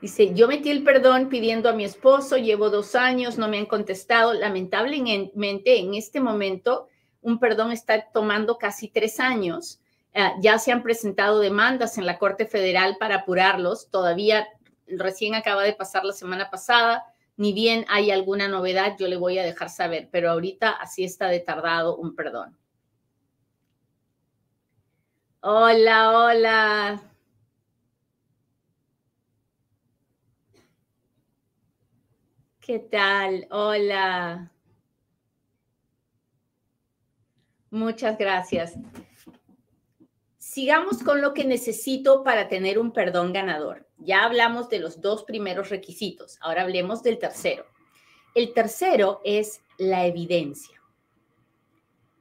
Dice, 0.00 0.32
yo 0.32 0.48
metí 0.48 0.70
el 0.70 0.82
perdón 0.82 1.28
pidiendo 1.28 1.68
a 1.68 1.74
mi 1.74 1.84
esposo, 1.84 2.38
llevo 2.38 2.70
dos 2.70 2.94
años, 2.94 3.36
no 3.36 3.48
me 3.48 3.58
han 3.58 3.66
contestado. 3.66 4.32
Lamentablemente, 4.32 5.78
en 5.78 5.94
este 5.94 6.20
momento, 6.20 6.88
un 7.20 7.38
perdón 7.38 7.70
está 7.70 8.10
tomando 8.10 8.56
casi 8.56 8.88
tres 8.88 9.20
años. 9.20 9.78
Eh, 10.14 10.32
ya 10.40 10.58
se 10.58 10.72
han 10.72 10.82
presentado 10.82 11.38
demandas 11.40 11.98
en 11.98 12.06
la 12.06 12.18
Corte 12.18 12.46
Federal 12.46 12.96
para 12.98 13.16
apurarlos. 13.16 13.90
Todavía 13.90 14.48
recién 14.86 15.34
acaba 15.34 15.62
de 15.64 15.74
pasar 15.74 16.04
la 16.04 16.14
semana 16.14 16.50
pasada. 16.50 17.04
Ni 17.36 17.52
bien 17.52 17.84
hay 17.88 18.10
alguna 18.10 18.48
novedad, 18.48 18.96
yo 18.98 19.06
le 19.06 19.16
voy 19.16 19.38
a 19.38 19.44
dejar 19.44 19.68
saber. 19.68 20.08
Pero 20.10 20.30
ahorita 20.30 20.70
así 20.70 21.04
está 21.04 21.28
de 21.28 21.40
tardado 21.40 21.96
un 21.96 22.14
perdón. 22.14 22.56
Hola, 25.42 26.18
hola. 26.18 27.09
¿Qué 32.70 32.78
tal? 32.78 33.48
Hola. 33.50 34.52
Muchas 37.68 38.16
gracias. 38.16 38.74
Sigamos 40.38 41.02
con 41.02 41.20
lo 41.20 41.34
que 41.34 41.42
necesito 41.44 42.22
para 42.22 42.46
tener 42.46 42.78
un 42.78 42.92
perdón 42.92 43.32
ganador. 43.32 43.88
Ya 43.98 44.22
hablamos 44.22 44.68
de 44.68 44.78
los 44.78 45.00
dos 45.00 45.24
primeros 45.24 45.68
requisitos, 45.68 46.38
ahora 46.40 46.62
hablemos 46.62 47.02
del 47.02 47.18
tercero. 47.18 47.66
El 48.36 48.54
tercero 48.54 49.20
es 49.24 49.62
la 49.76 50.06
evidencia. 50.06 50.80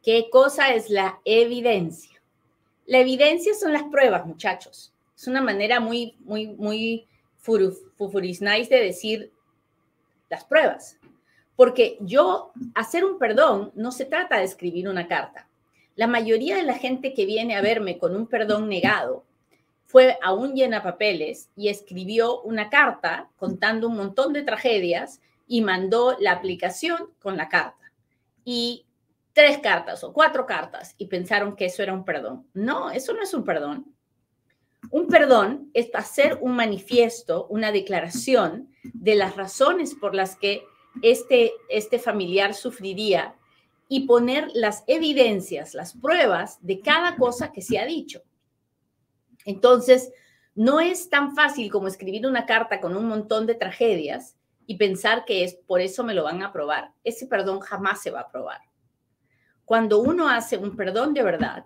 ¿Qué 0.02 0.32
cosa 0.32 0.74
es 0.74 0.90
la 0.90 1.22
evidencia? 1.26 2.24
La 2.88 2.98
evidencia 2.98 3.54
son 3.54 3.72
las 3.72 3.84
pruebas, 3.84 4.26
muchachos. 4.26 4.96
Es 5.16 5.28
una 5.28 5.44
manera 5.44 5.80
muy, 5.80 6.18
muy, 6.22 6.48
muy 6.48 7.08
fufurisnais 7.38 8.68
de 8.68 8.84
decir 8.84 9.32
las 10.30 10.46
pruebas. 10.46 10.98
Porque 11.56 11.98
yo, 12.02 12.54
hacer 12.76 13.04
un 13.04 13.20
perdón 13.20 13.72
no 13.76 13.92
se 13.92 14.06
trata 14.06 14.38
de 14.38 14.46
escribir 14.46 14.88
una 14.88 15.08
carta. 15.08 15.50
La 15.96 16.08
mayoría 16.08 16.56
de 16.56 16.64
la 16.64 16.76
gente 16.76 17.14
que 17.14 17.26
viene 17.26 17.56
a 17.56 17.62
verme 17.62 17.98
con 17.98 18.16
un 18.16 18.28
perdón 18.28 18.70
negado 18.70 19.26
fue 19.86 20.18
a 20.22 20.32
un 20.34 20.54
papeles 20.84 21.50
y 21.56 21.68
escribió 21.68 22.42
una 22.44 22.70
carta 22.70 23.30
contando 23.38 23.88
un 23.88 23.98
montón 23.98 24.32
de 24.34 24.44
tragedias 24.44 25.20
y 25.48 25.62
mandó 25.62 26.16
la 26.20 26.32
aplicación 26.32 27.10
con 27.20 27.36
la 27.36 27.50
carta. 27.50 27.92
Y 28.46 28.86
tres 29.34 29.58
cartas 29.58 30.04
o 30.04 30.14
cuatro 30.14 30.46
cartas 30.46 30.94
y 30.98 31.08
pensaron 31.08 31.56
que 31.56 31.66
eso 31.66 31.82
era 31.82 31.94
un 31.94 32.06
perdón. 32.06 32.46
No, 32.54 32.92
eso 32.92 33.14
no 33.14 33.24
es 33.24 33.34
un 33.34 33.44
perdón. 33.44 33.94
Un 34.92 35.08
perdón 35.08 35.70
es 35.74 35.90
hacer 35.94 36.40
un 36.42 36.56
manifiesto, 36.56 37.48
una 37.48 37.72
declaración 37.72 38.70
de 38.84 39.16
las 39.16 39.36
razones 39.36 39.94
por 39.94 40.16
las 40.16 40.36
que 40.36 40.64
este, 41.02 41.54
este 41.70 42.00
familiar 42.00 42.54
sufriría 42.54 43.36
y 43.88 44.08
poner 44.08 44.50
las 44.54 44.84
evidencias, 44.88 45.74
las 45.74 45.94
pruebas 45.98 46.58
de 46.62 46.80
cada 46.80 47.18
cosa 47.18 47.52
que 47.52 47.62
se 47.62 47.78
ha 47.80 47.86
dicho. 47.86 48.22
Entonces, 49.46 50.12
no 50.56 50.80
es 50.80 51.10
tan 51.10 51.36
fácil 51.36 51.72
como 51.72 51.88
escribir 51.88 52.28
una 52.28 52.46
carta 52.46 52.82
con 52.82 52.96
un 52.96 53.08
montón 53.08 53.48
de 53.48 53.56
tragedias 53.56 54.36
y 54.66 54.78
pensar 54.78 55.26
que 55.26 55.44
es 55.44 55.56
por 55.56 55.82
eso 55.82 56.04
me 56.04 56.14
lo 56.14 56.24
van 56.24 56.44
a 56.44 56.48
aprobar. 56.48 56.94
Ese 57.04 57.28
perdón 57.28 57.60
jamás 57.60 58.02
se 58.02 58.12
va 58.12 58.20
a 58.20 58.24
aprobar. 58.24 58.60
Cuando 59.66 60.00
uno 60.00 60.30
hace 60.30 60.58
un 60.58 60.76
perdón 60.76 61.14
de 61.14 61.24
verdad, 61.24 61.66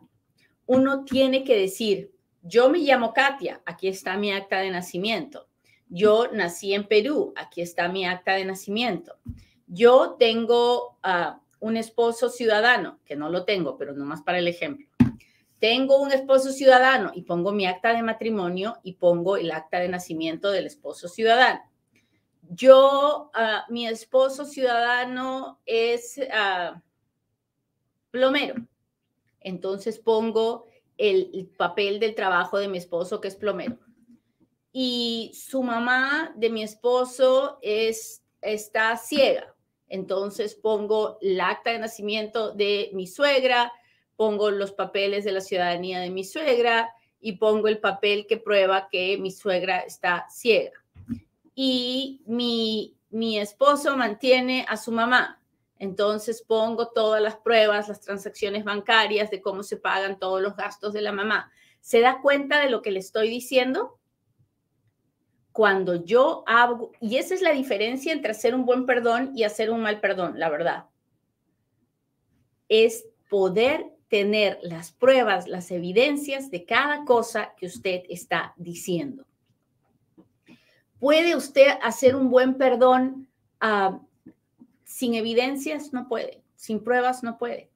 uno 0.65 1.03
tiene 1.03 1.43
que 1.43 1.57
decir, 1.57 2.12
yo 2.43 2.69
me 2.69 2.79
llamo 2.79 3.13
Katia, 3.13 3.61
aquí 3.65 3.87
está 3.87 4.17
mi 4.17 4.31
acta 4.31 4.59
de 4.59 4.69
nacimiento. 4.69 5.47
Yo 5.87 6.27
nací 6.31 6.73
en 6.73 6.87
Perú, 6.87 7.33
aquí 7.35 7.61
está 7.61 7.87
mi 7.87 8.05
acta 8.05 8.33
de 8.33 8.45
nacimiento. 8.45 9.17
Yo 9.67 10.17
tengo 10.19 10.99
uh, 11.03 11.39
un 11.59 11.77
esposo 11.77 12.29
ciudadano, 12.29 12.99
que 13.05 13.15
no 13.15 13.29
lo 13.29 13.45
tengo, 13.45 13.77
pero 13.77 13.93
nomás 13.93 14.21
para 14.21 14.39
el 14.39 14.47
ejemplo. 14.47 14.87
Tengo 15.59 16.01
un 16.01 16.11
esposo 16.11 16.51
ciudadano 16.51 17.11
y 17.13 17.21
pongo 17.21 17.53
mi 17.53 17.65
acta 17.65 17.93
de 17.93 18.03
matrimonio 18.03 18.77
y 18.83 18.93
pongo 18.93 19.37
el 19.37 19.49
acta 19.51 19.79
de 19.79 19.87
nacimiento 19.87 20.51
del 20.51 20.65
esposo 20.65 21.07
ciudadano. 21.07 21.61
Yo, 22.49 23.31
uh, 23.33 23.71
mi 23.71 23.87
esposo 23.87 24.43
ciudadano 24.43 25.61
es 25.65 26.17
uh, 26.17 26.77
plomero. 28.11 28.55
Entonces 29.39 29.97
pongo 29.97 30.65
el, 30.97 31.49
papel 31.57 31.99
del 31.99 32.15
trabajo 32.15 32.57
de 32.57 32.67
mi 32.67 32.77
esposo, 32.77 33.19
que 33.21 33.27
es 33.27 33.35
plomero. 33.35 33.77
Y 34.71 35.31
su 35.33 35.63
mamá 35.63 36.33
de 36.35 36.49
mi 36.49 36.63
esposo 36.63 37.59
es, 37.61 38.23
está 38.41 38.97
ciega. 38.97 39.53
Entonces 39.87 40.55
pongo 40.55 41.17
el 41.21 41.39
acta 41.39 41.71
de 41.71 41.79
nacimiento 41.79 42.51
de 42.51 42.89
mi 42.93 43.05
suegra, 43.05 43.71
pongo 44.15 44.49
los 44.49 44.71
papeles 44.71 45.23
de 45.23 45.31
la 45.31 45.41
ciudadanía 45.41 45.99
de 45.99 46.09
mi 46.09 46.23
suegra 46.23 46.91
y 47.19 47.33
pongo 47.33 47.67
el 47.67 47.79
papel 47.79 48.25
que 48.27 48.37
prueba 48.37 48.89
que 48.91 49.17
mi 49.17 49.31
suegra 49.31 49.79
está 49.79 50.25
ciega. 50.31 50.83
Y 51.53 52.21
mi, 52.25 52.97
mi 53.11 53.37
esposo 53.37 53.95
mantiene 53.95 54.65
a 54.67 54.77
su 54.77 54.91
mamá. 54.91 55.42
Entonces 55.83 56.41
pongo 56.41 56.87
todas 56.87 57.21
las 57.21 57.35
pruebas, 57.35 57.89
las 57.89 57.99
transacciones 57.99 58.63
bancarias 58.63 59.29
de 59.29 59.41
cómo 59.41 59.63
se 59.63 59.75
pagan 59.75 60.17
todos 60.17 60.41
los 60.41 60.55
gastos 60.55 60.93
de 60.93 61.01
la 61.01 61.11
mamá. 61.11 61.51
¿Se 61.81 61.99
da 61.99 62.21
cuenta 62.21 62.61
de 62.61 62.69
lo 62.69 62.81
que 62.81 62.91
le 62.91 62.99
estoy 62.99 63.27
diciendo? 63.27 63.99
Cuando 65.51 66.05
yo 66.05 66.45
hago, 66.47 66.93
y 67.01 67.17
esa 67.17 67.35
es 67.35 67.41
la 67.41 67.51
diferencia 67.51 68.13
entre 68.13 68.31
hacer 68.31 68.55
un 68.55 68.65
buen 68.65 68.85
perdón 68.85 69.33
y 69.35 69.43
hacer 69.43 69.69
un 69.71 69.81
mal 69.81 69.99
perdón, 69.99 70.39
la 70.39 70.49
verdad, 70.49 70.85
es 72.69 73.05
poder 73.29 73.87
tener 74.07 74.59
las 74.61 74.93
pruebas, 74.93 75.49
las 75.49 75.69
evidencias 75.69 76.49
de 76.49 76.63
cada 76.63 77.03
cosa 77.03 77.55
que 77.57 77.65
usted 77.65 78.03
está 78.07 78.53
diciendo. 78.55 79.25
¿Puede 80.97 81.35
usted 81.35 81.67
hacer 81.81 82.15
un 82.15 82.29
buen 82.29 82.53
perdón? 82.53 83.27
a 83.63 83.97
sin 84.93 85.15
evidencias 85.15 85.91
no 85.91 86.07
puede, 86.07 86.43
sin 86.55 86.83
pruebas 86.83 87.23
no 87.23 87.39
puede, 87.39 87.71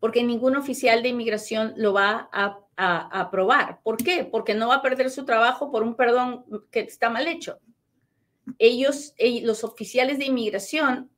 porque 0.00 0.24
ningún 0.24 0.56
oficial 0.56 1.00
de 1.00 1.10
inmigración 1.10 1.74
lo 1.76 1.92
va 1.92 2.28
a, 2.32 2.58
aprobar. 2.76 3.80
¿Por 3.82 3.98
qué? 3.98 4.24
Porque 4.24 4.54
no 4.54 4.68
va 4.68 4.76
a 4.76 4.82
perder 4.82 5.10
su 5.10 5.26
trabajo 5.26 5.70
por 5.70 5.82
un 5.82 5.94
perdón 5.94 6.46
que 6.70 6.80
está 6.80 7.10
mal 7.10 7.28
hecho. 7.28 7.58
Ellos, 8.58 9.14
los 9.42 9.64
oficiales 9.64 10.18
de 10.18 10.24
inmigración, 10.24 11.10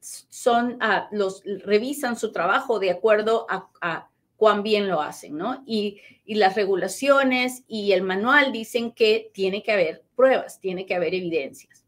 son, 0.00 0.78
ah, 0.80 1.08
los 1.12 1.42
revisan 1.44 2.16
su 2.16 2.32
trabajo 2.32 2.78
de 2.78 2.90
acuerdo 2.90 3.46
a, 3.50 4.08
cuán 4.38 4.62
bien 4.62 4.88
lo 4.88 5.02
hacen, 5.02 5.36
¿no? 5.36 5.62
Y, 5.66 6.00
las 6.24 6.54
regulaciones 6.54 7.64
y 7.68 7.92
el 7.92 8.02
manual 8.02 8.52
dicen 8.52 8.92
que 8.92 9.30
tiene 9.34 9.62
que 9.62 9.72
haber 9.72 10.04
pruebas, 10.16 10.58
tiene 10.58 10.86
que 10.86 10.94
haber 10.94 11.12
evidencias. 11.14 11.79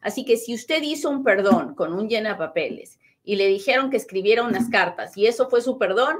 Así 0.00 0.24
que 0.24 0.36
si 0.36 0.54
usted 0.54 0.82
hizo 0.82 1.10
un 1.10 1.24
perdón 1.24 1.74
con 1.74 1.92
un 1.92 2.08
llena 2.08 2.38
papeles 2.38 2.98
y 3.24 3.36
le 3.36 3.46
dijeron 3.46 3.90
que 3.90 3.96
escribiera 3.96 4.42
unas 4.42 4.68
cartas 4.68 5.16
y 5.16 5.26
eso 5.26 5.48
fue 5.48 5.60
su 5.60 5.78
perdón, 5.78 6.16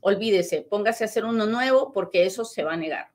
olvídese, 0.00 0.62
póngase 0.62 1.04
a 1.04 1.06
hacer 1.06 1.24
uno 1.24 1.46
nuevo 1.46 1.92
porque 1.92 2.24
eso 2.24 2.44
se 2.44 2.64
va 2.64 2.74
a 2.74 2.76
negar. 2.76 3.10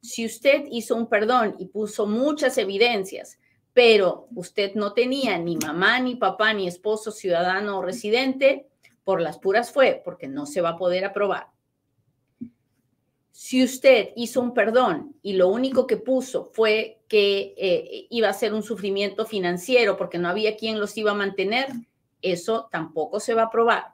Si 0.00 0.24
usted 0.24 0.64
hizo 0.70 0.94
un 0.94 1.08
perdón 1.08 1.56
y 1.58 1.66
puso 1.66 2.06
muchas 2.06 2.56
evidencias, 2.58 3.38
pero 3.72 4.28
usted 4.34 4.74
no 4.74 4.92
tenía 4.92 5.38
ni 5.38 5.56
mamá, 5.56 6.00
ni 6.00 6.16
papá, 6.16 6.52
ni 6.52 6.66
esposo, 6.66 7.10
ciudadano 7.10 7.78
o 7.78 7.82
residente, 7.82 8.68
por 9.04 9.20
las 9.20 9.38
puras 9.38 9.72
fue, 9.72 10.02
porque 10.04 10.28
no 10.28 10.46
se 10.46 10.60
va 10.60 10.70
a 10.70 10.76
poder 10.76 11.04
aprobar. 11.04 11.48
Si 13.40 13.62
usted 13.62 14.08
hizo 14.16 14.40
un 14.40 14.52
perdón 14.52 15.14
y 15.22 15.34
lo 15.34 15.46
único 15.46 15.86
que 15.86 15.96
puso 15.96 16.46
fue 16.46 17.02
que 17.06 17.54
eh, 17.56 18.08
iba 18.10 18.28
a 18.28 18.32
ser 18.32 18.52
un 18.52 18.64
sufrimiento 18.64 19.26
financiero 19.26 19.96
porque 19.96 20.18
no 20.18 20.28
había 20.28 20.56
quien 20.56 20.80
los 20.80 20.96
iba 20.98 21.12
a 21.12 21.14
mantener, 21.14 21.68
eso 22.20 22.68
tampoco 22.72 23.20
se 23.20 23.34
va 23.34 23.42
a 23.42 23.44
aprobar, 23.44 23.92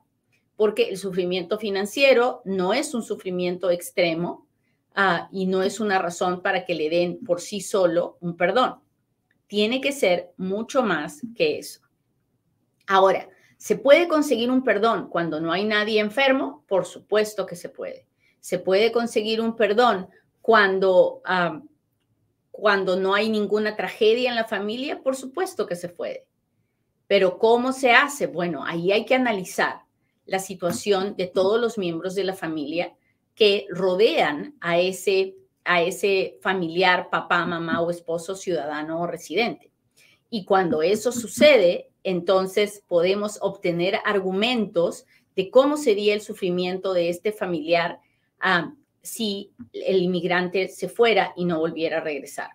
porque 0.56 0.88
el 0.88 0.96
sufrimiento 0.96 1.58
financiero 1.58 2.40
no 2.46 2.72
es 2.72 2.94
un 2.94 3.02
sufrimiento 3.02 3.70
extremo 3.70 4.48
ah, 4.94 5.28
y 5.30 5.44
no 5.44 5.62
es 5.62 5.78
una 5.78 5.98
razón 5.98 6.40
para 6.40 6.64
que 6.64 6.74
le 6.74 6.88
den 6.88 7.22
por 7.22 7.42
sí 7.42 7.60
solo 7.60 8.16
un 8.22 8.38
perdón. 8.38 8.76
Tiene 9.46 9.82
que 9.82 9.92
ser 9.92 10.32
mucho 10.38 10.82
más 10.82 11.20
que 11.36 11.58
eso. 11.58 11.80
Ahora, 12.86 13.28
¿se 13.58 13.76
puede 13.76 14.08
conseguir 14.08 14.50
un 14.50 14.64
perdón 14.64 15.10
cuando 15.10 15.38
no 15.38 15.52
hay 15.52 15.66
nadie 15.66 16.00
enfermo? 16.00 16.64
Por 16.66 16.86
supuesto 16.86 17.44
que 17.44 17.56
se 17.56 17.68
puede. 17.68 18.06
Se 18.44 18.58
puede 18.58 18.92
conseguir 18.92 19.40
un 19.40 19.56
perdón 19.56 20.06
cuando, 20.42 21.22
ah, 21.24 21.62
cuando 22.50 22.94
no 22.94 23.14
hay 23.14 23.30
ninguna 23.30 23.74
tragedia 23.74 24.28
en 24.28 24.36
la 24.36 24.44
familia. 24.44 25.00
Por 25.02 25.16
supuesto 25.16 25.64
que 25.66 25.76
se 25.76 25.88
puede. 25.88 26.26
Pero 27.06 27.38
¿cómo 27.38 27.72
se 27.72 27.92
hace? 27.92 28.26
Bueno, 28.26 28.62
ahí 28.62 28.92
hay 28.92 29.06
que 29.06 29.14
analizar 29.14 29.84
la 30.26 30.40
situación 30.40 31.16
de 31.16 31.26
todos 31.26 31.58
los 31.58 31.78
miembros 31.78 32.14
de 32.14 32.24
la 32.24 32.34
familia 32.34 32.94
que 33.34 33.64
rodean 33.70 34.54
a 34.60 34.78
ese, 34.78 35.36
a 35.64 35.80
ese 35.80 36.36
familiar, 36.42 37.08
papá, 37.08 37.46
mamá 37.46 37.80
o 37.80 37.90
esposo, 37.90 38.34
ciudadano 38.34 39.00
o 39.00 39.06
residente. 39.06 39.70
Y 40.28 40.44
cuando 40.44 40.82
eso 40.82 41.12
sucede, 41.12 41.88
entonces 42.02 42.82
podemos 42.88 43.38
obtener 43.40 44.00
argumentos 44.04 45.06
de 45.34 45.48
cómo 45.48 45.78
sería 45.78 46.12
el 46.12 46.20
sufrimiento 46.20 46.92
de 46.92 47.08
este 47.08 47.32
familiar 47.32 48.00
si 49.02 49.52
el 49.72 50.02
inmigrante 50.02 50.68
se 50.68 50.88
fuera 50.88 51.32
y 51.36 51.44
no 51.44 51.58
volviera 51.58 51.98
a 51.98 52.00
regresar. 52.00 52.50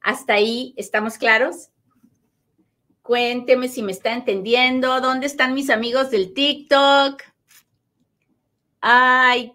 ¿Hasta 0.00 0.34
ahí 0.34 0.72
estamos 0.76 1.18
claros? 1.18 1.70
Cuénteme 3.02 3.68
si 3.68 3.82
me 3.82 3.92
está 3.92 4.12
entendiendo. 4.12 5.00
¿Dónde 5.00 5.26
están 5.26 5.54
mis 5.54 5.68
amigos 5.68 6.10
del 6.10 6.32
TikTok? 6.32 7.22
Ay, 8.80 9.52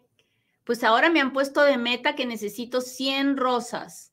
pues 0.65 0.83
ahora 0.83 1.09
me 1.09 1.21
han 1.21 1.31
puesto 1.31 1.61
de 1.61 1.77
meta 1.77 2.15
que 2.15 2.25
necesito 2.25 2.81
100 2.81 3.37
rosas. 3.37 4.11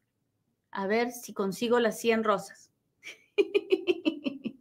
A 0.71 0.87
ver 0.87 1.11
si 1.11 1.35
consigo 1.35 1.81
las 1.81 1.99
100 1.99 2.25
rosas. 2.25 2.71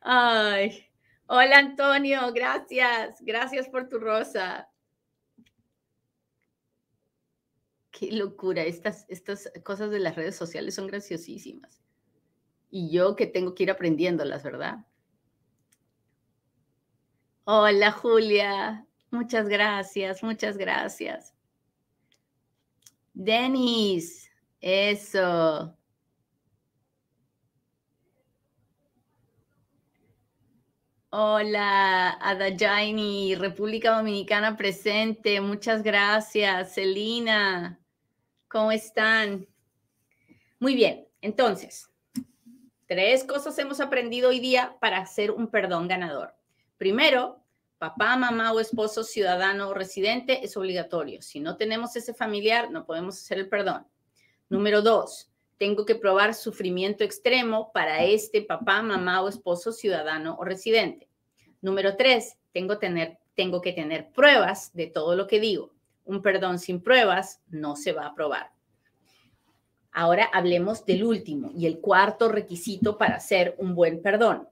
Ay, 0.00 0.85
hola 1.26 1.58
Antonio, 1.58 2.32
gracias, 2.32 3.20
gracias 3.20 3.68
por 3.68 3.88
tu 3.88 3.98
rosa. 3.98 4.68
Qué 7.90 8.12
locura, 8.12 8.62
estas, 8.62 9.06
estas 9.08 9.50
cosas 9.64 9.90
de 9.90 10.00
las 10.00 10.16
redes 10.16 10.36
sociales 10.36 10.74
son 10.74 10.86
graciosísimas 10.86 11.82
y 12.70 12.90
yo 12.90 13.16
que 13.16 13.26
tengo 13.26 13.54
que 13.54 13.62
ir 13.62 13.70
aprendiéndolas, 13.70 14.42
¿verdad? 14.42 14.84
Hola 17.44 17.92
Julia, 17.92 18.86
muchas 19.10 19.48
gracias, 19.48 20.22
muchas 20.22 20.56
gracias. 20.56 21.32
Denis, 23.14 24.30
eso. 24.60 25.74
Hola, 31.10 32.10
Adajaini, 32.20 33.34
República 33.36 33.96
Dominicana 33.96 34.56
presente. 34.56 35.40
Muchas 35.40 35.82
gracias, 35.82 36.74
Celina. 36.74 37.80
¿Cómo 38.48 38.72
están? 38.72 39.46
Muy 40.58 40.74
bien, 40.74 41.06
entonces, 41.20 41.88
Tres 42.86 43.24
cosas 43.24 43.58
hemos 43.58 43.80
aprendido 43.80 44.28
hoy 44.28 44.38
día 44.38 44.76
para 44.80 44.98
hacer 44.98 45.32
un 45.32 45.48
perdón 45.48 45.88
ganador. 45.88 46.36
Primero, 46.76 47.42
papá, 47.78 48.16
mamá 48.16 48.52
o 48.52 48.60
esposo, 48.60 49.02
ciudadano 49.02 49.70
o 49.70 49.74
residente 49.74 50.44
es 50.44 50.56
obligatorio. 50.56 51.20
Si 51.20 51.40
no 51.40 51.56
tenemos 51.56 51.96
ese 51.96 52.14
familiar, 52.14 52.70
no 52.70 52.86
podemos 52.86 53.16
hacer 53.16 53.38
el 53.38 53.48
perdón. 53.48 53.88
Número 54.48 54.82
dos, 54.82 55.32
tengo 55.58 55.86
que 55.86 55.94
probar 55.94 56.34
sufrimiento 56.34 57.04
extremo 57.04 57.72
para 57.72 58.04
este 58.04 58.42
papá, 58.42 58.82
mamá 58.82 59.22
o 59.22 59.28
esposo, 59.28 59.72
ciudadano 59.72 60.36
o 60.38 60.44
residente. 60.44 61.08
Número 61.62 61.96
tres, 61.96 62.36
tengo, 62.52 62.78
tener, 62.78 63.18
tengo 63.34 63.60
que 63.60 63.72
tener 63.72 64.10
pruebas 64.12 64.72
de 64.74 64.86
todo 64.86 65.16
lo 65.16 65.26
que 65.26 65.40
digo. 65.40 65.72
Un 66.04 66.22
perdón 66.22 66.58
sin 66.58 66.80
pruebas 66.80 67.40
no 67.48 67.74
se 67.74 67.92
va 67.92 68.04
a 68.04 68.08
aprobar. 68.08 68.52
Ahora 69.92 70.28
hablemos 70.32 70.84
del 70.84 71.04
último 71.04 71.50
y 71.56 71.66
el 71.66 71.80
cuarto 71.80 72.28
requisito 72.28 72.98
para 72.98 73.16
hacer 73.16 73.54
un 73.58 73.74
buen 73.74 74.02
perdón. 74.02 74.46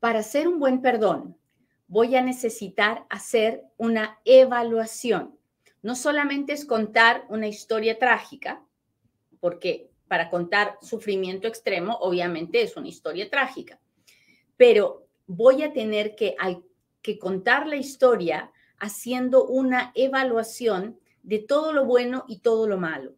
Para 0.00 0.20
hacer 0.20 0.48
un 0.48 0.58
buen 0.58 0.80
perdón, 0.80 1.36
voy 1.88 2.16
a 2.16 2.22
necesitar 2.22 3.04
hacer 3.10 3.64
una 3.76 4.18
evaluación. 4.24 5.36
No 5.82 5.94
solamente 5.94 6.54
es 6.54 6.64
contar 6.64 7.26
una 7.28 7.48
historia 7.48 7.98
trágica, 7.98 8.64
porque 9.40 9.90
para 10.08 10.30
contar 10.30 10.78
sufrimiento 10.80 11.46
extremo, 11.46 11.96
obviamente 12.00 12.62
es 12.62 12.76
una 12.76 12.88
historia 12.88 13.28
trágica, 13.28 13.80
pero 14.56 15.06
voy 15.26 15.62
a 15.62 15.72
tener 15.72 16.16
que, 16.16 16.34
que 17.02 17.18
contar 17.18 17.66
la 17.66 17.76
historia 17.76 18.50
haciendo 18.78 19.44
una 19.44 19.92
evaluación 19.94 20.98
de 21.22 21.40
todo 21.40 21.72
lo 21.72 21.84
bueno 21.84 22.24
y 22.26 22.38
todo 22.38 22.66
lo 22.66 22.78
malo 22.78 23.14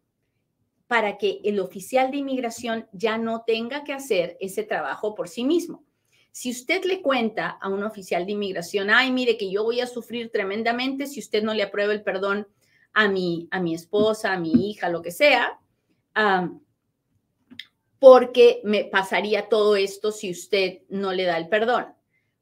para 0.87 1.17
que 1.17 1.39
el 1.45 1.61
oficial 1.61 2.11
de 2.11 2.17
inmigración 2.17 2.85
ya 2.91 3.17
no 3.17 3.45
tenga 3.47 3.85
que 3.85 3.93
hacer 3.93 4.35
ese 4.41 4.63
trabajo 4.63 5.15
por 5.15 5.29
sí 5.29 5.45
mismo. 5.45 5.85
Si 6.33 6.51
usted 6.51 6.83
le 6.83 7.01
cuenta 7.01 7.47
a 7.47 7.69
un 7.69 7.83
oficial 7.83 8.25
de 8.25 8.33
inmigración, 8.33 8.89
ay, 8.89 9.09
mire 9.09 9.37
que 9.37 9.49
yo 9.49 9.63
voy 9.63 9.79
a 9.79 9.87
sufrir 9.87 10.31
tremendamente 10.31 11.07
si 11.07 11.21
usted 11.21 11.43
no 11.43 11.53
le 11.53 11.63
aprueba 11.63 11.93
el 11.93 12.03
perdón 12.03 12.45
a 12.91 13.07
mi, 13.07 13.47
a 13.51 13.61
mi 13.61 13.73
esposa, 13.73 14.33
a 14.33 14.39
mi 14.39 14.69
hija, 14.69 14.89
lo 14.89 15.01
que 15.01 15.11
sea, 15.11 15.61
porque 17.99 18.61
me 18.63 18.85
pasaría 18.85 19.47
todo 19.47 19.75
esto 19.75 20.11
si 20.11 20.31
usted 20.31 20.79
no 20.89 21.13
le 21.13 21.23
da 21.23 21.37
el 21.37 21.49
perdón. 21.49 21.85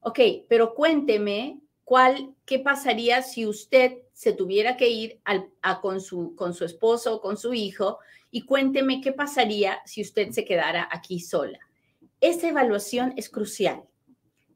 Ok, 0.01 0.19
pero 0.47 0.73
cuénteme 0.73 1.59
cuál, 1.83 2.33
qué 2.45 2.59
pasaría 2.59 3.21
si 3.21 3.45
usted 3.45 3.97
se 4.13 4.33
tuviera 4.33 4.77
que 4.77 4.89
ir 4.89 5.19
a, 5.61 5.81
con, 5.81 5.99
su, 6.01 6.35
con 6.35 6.53
su 6.53 6.63
esposo 6.63 7.15
o 7.15 7.21
con 7.21 7.35
su 7.35 7.53
hijo 7.53 7.99
y 8.31 8.45
cuénteme 8.45 9.01
qué 9.01 9.11
pasaría 9.11 9.81
si 9.85 10.01
usted 10.01 10.29
se 10.31 10.45
quedara 10.45 10.87
aquí 10.91 11.19
sola. 11.19 11.59
Esa 12.21 12.49
evaluación 12.49 13.13
es 13.17 13.29
crucial. 13.29 13.83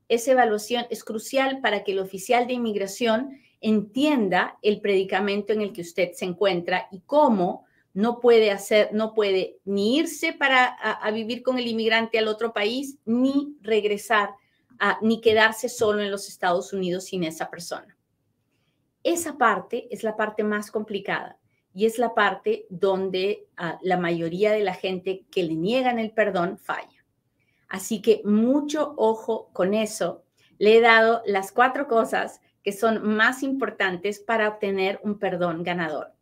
Esa 0.09 0.31
evaluación 0.31 0.85
es 0.89 1.03
crucial 1.03 1.59
para 1.61 1.83
que 1.83 1.93
el 1.93 1.99
oficial 1.99 2.45
de 2.45 2.53
inmigración 2.53 3.39
entienda 3.61 4.57
el 4.61 4.81
predicamento 4.81 5.53
en 5.53 5.61
el 5.61 5.73
que 5.73 5.81
usted 5.81 6.11
se 6.13 6.25
encuentra 6.25 6.87
y 6.91 6.99
cómo 7.01 7.65
no 7.93 8.19
puede 8.19 8.51
hacer, 8.51 8.89
no 8.93 9.13
puede 9.13 9.59
ni 9.65 9.97
irse 9.97 10.33
para 10.33 10.65
a, 10.65 11.11
vivir 11.11 11.43
con 11.43 11.59
el 11.59 11.67
inmigrante 11.67 12.17
al 12.17 12.27
otro 12.27 12.51
país, 12.51 12.97
ni 13.05 13.55
regresar, 13.61 14.31
ni 15.01 15.21
quedarse 15.21 15.69
solo 15.69 16.01
en 16.01 16.11
los 16.11 16.27
Estados 16.27 16.73
Unidos 16.73 17.05
sin 17.05 17.23
esa 17.23 17.49
persona. 17.49 17.97
Esa 19.03 19.37
parte 19.37 19.87
es 19.91 20.03
la 20.03 20.15
parte 20.15 20.43
más 20.43 20.71
complicada 20.71 21.37
y 21.73 21.85
es 21.85 21.97
la 21.97 22.13
parte 22.13 22.65
donde 22.69 23.47
ah, 23.57 23.77
la 23.81 23.97
mayoría 23.97 24.51
de 24.51 24.63
la 24.63 24.73
gente 24.73 25.25
que 25.29 25.43
le 25.43 25.55
niegan 25.55 25.99
el 25.99 26.11
perdón 26.11 26.57
falla. 26.57 27.05
Así 27.67 28.01
que 28.01 28.21
mucho 28.23 28.93
ojo 28.97 29.49
con 29.51 29.73
eso. 29.73 30.23
Le 30.57 30.77
he 30.77 30.81
dado 30.81 31.21
las 31.25 31.51
cuatro 31.51 31.87
cosas 31.87 32.39
que 32.63 32.71
son 32.71 33.15
más 33.15 33.43
importantes 33.43 34.19
para 34.19 34.47
obtener 34.47 34.99
un 35.03 35.19
perdón 35.19 35.63
ganador. 35.63 36.13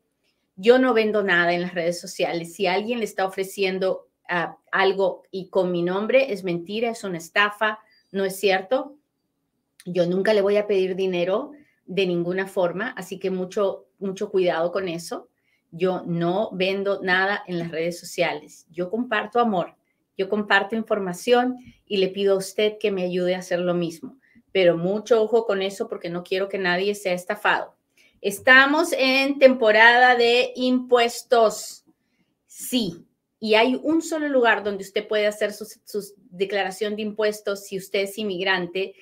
Yo 0.56 0.80
no 0.80 0.94
vendo 0.94 1.22
nada 1.24 1.54
en 1.54 1.62
las 1.62 1.76
redes 1.76 2.00
sociales. 2.00 2.54
Si 2.54 2.66
alguien 2.66 3.00
le 3.00 3.06
está 3.06 3.26
ofreciendo 3.26 4.08
ah, 4.28 4.58
algo 4.72 5.24
y 5.30 5.50
con 5.50 5.72
mi 5.72 5.84
nombre, 5.84 6.34
es 6.34 6.44
mentira, 6.44 6.90
es 6.90 7.04
una 7.04 7.20
estafa, 7.20 7.78
no 8.12 8.26
es 8.26 8.40
cierto. 8.40 8.96
Yo 9.86 10.08
nunca 10.08 10.34
le 10.34 10.42
voy 10.42 10.58
a 10.58 10.66
pedir 10.66 10.96
dinero 10.96 11.52
de 11.86 12.08
ninguna 12.08 12.48
forma, 12.48 12.96
así 12.98 13.20
que 13.20 13.30
mucho, 13.30 13.86
mucho 14.00 14.32
cuidado 14.32 14.72
con 14.72 14.88
eso. 14.88 15.30
Yo 15.72 16.02
no 16.06 16.50
vendo 16.54 17.02
nada 17.04 17.44
en 17.46 17.60
las 17.60 17.70
redes 17.70 18.00
sociales. 18.00 18.66
Yo 18.72 18.90
comparto 18.90 19.40
amor, 19.40 19.76
yo 20.18 20.30
comparto 20.30 20.76
información 20.76 21.58
y 21.86 21.98
le 21.98 22.10
pido 22.10 22.34
a 22.34 22.38
usted 22.38 22.78
que 22.80 22.92
me 22.92 23.04
ayude 23.04 23.36
a 23.36 23.40
hacer 23.40 23.60
lo 23.60 23.74
mismo. 23.74 24.18
Pero 24.52 24.78
mucho 24.78 25.22
ojo 25.22 25.46
con 25.46 25.62
eso 25.62 25.88
porque 25.88 26.10
no 26.10 26.24
quiero 26.24 26.48
que 26.50 26.58
nadie 26.58 26.96
sea 26.96 27.14
estafado. 27.14 27.76
Estamos 28.22 28.94
en 28.98 29.38
temporada 29.38 30.16
de 30.16 30.52
impuestos. 30.56 31.84
Sí, 32.48 33.06
y 33.40 33.54
hay 33.54 33.80
un 33.84 34.02
solo 34.02 34.28
lugar 34.28 34.64
donde 34.64 34.84
usted 34.84 35.08
puede 35.08 35.28
hacer 35.28 35.54
su, 35.54 35.68
declaración 36.32 36.96
de 36.96 37.04
impuestos 37.04 37.66
si 37.68 37.78
usted 37.78 38.00
es 38.00 38.18
inmigrante, 38.18 38.96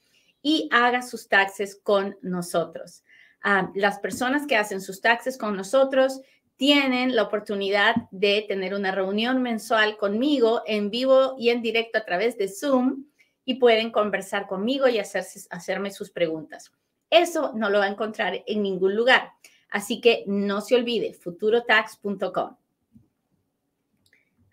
y 0.42 0.68
haga 0.70 1.00
sus 1.00 1.26
taxes 1.26 1.80
con 1.82 2.18
nosotros. 2.20 3.02
Ah, 3.42 3.72
las 3.74 3.98
personas 3.98 4.46
que 4.46 4.56
hacen 4.56 4.82
sus 4.82 5.00
taxes 5.00 5.38
con 5.38 5.56
nosotros 5.56 6.20
tienen 6.56 7.16
la 7.16 7.22
oportunidad 7.22 7.94
de 8.10 8.44
tener 8.46 8.74
una 8.74 8.92
reunión 8.92 9.40
mensual 9.40 9.96
conmigo 9.96 10.60
en 10.66 10.90
vivo 10.90 11.34
y 11.38 11.48
en 11.48 11.62
directo 11.62 11.96
a 11.96 12.04
través 12.04 12.36
de 12.36 12.48
Zoom 12.48 13.06
y 13.46 13.54
pueden 13.54 13.90
conversar 13.90 14.46
conmigo 14.46 14.86
y 14.86 14.98
hacerme 14.98 15.90
sus 15.92 16.10
preguntas. 16.10 16.72
Eso 17.12 17.52
no 17.54 17.68
lo 17.68 17.78
va 17.78 17.84
a 17.84 17.88
encontrar 17.88 18.42
en 18.46 18.62
ningún 18.62 18.96
lugar. 18.96 19.32
Así 19.68 20.00
que 20.00 20.24
no 20.26 20.62
se 20.62 20.76
olvide, 20.76 21.12
futurotax.com. 21.12 22.56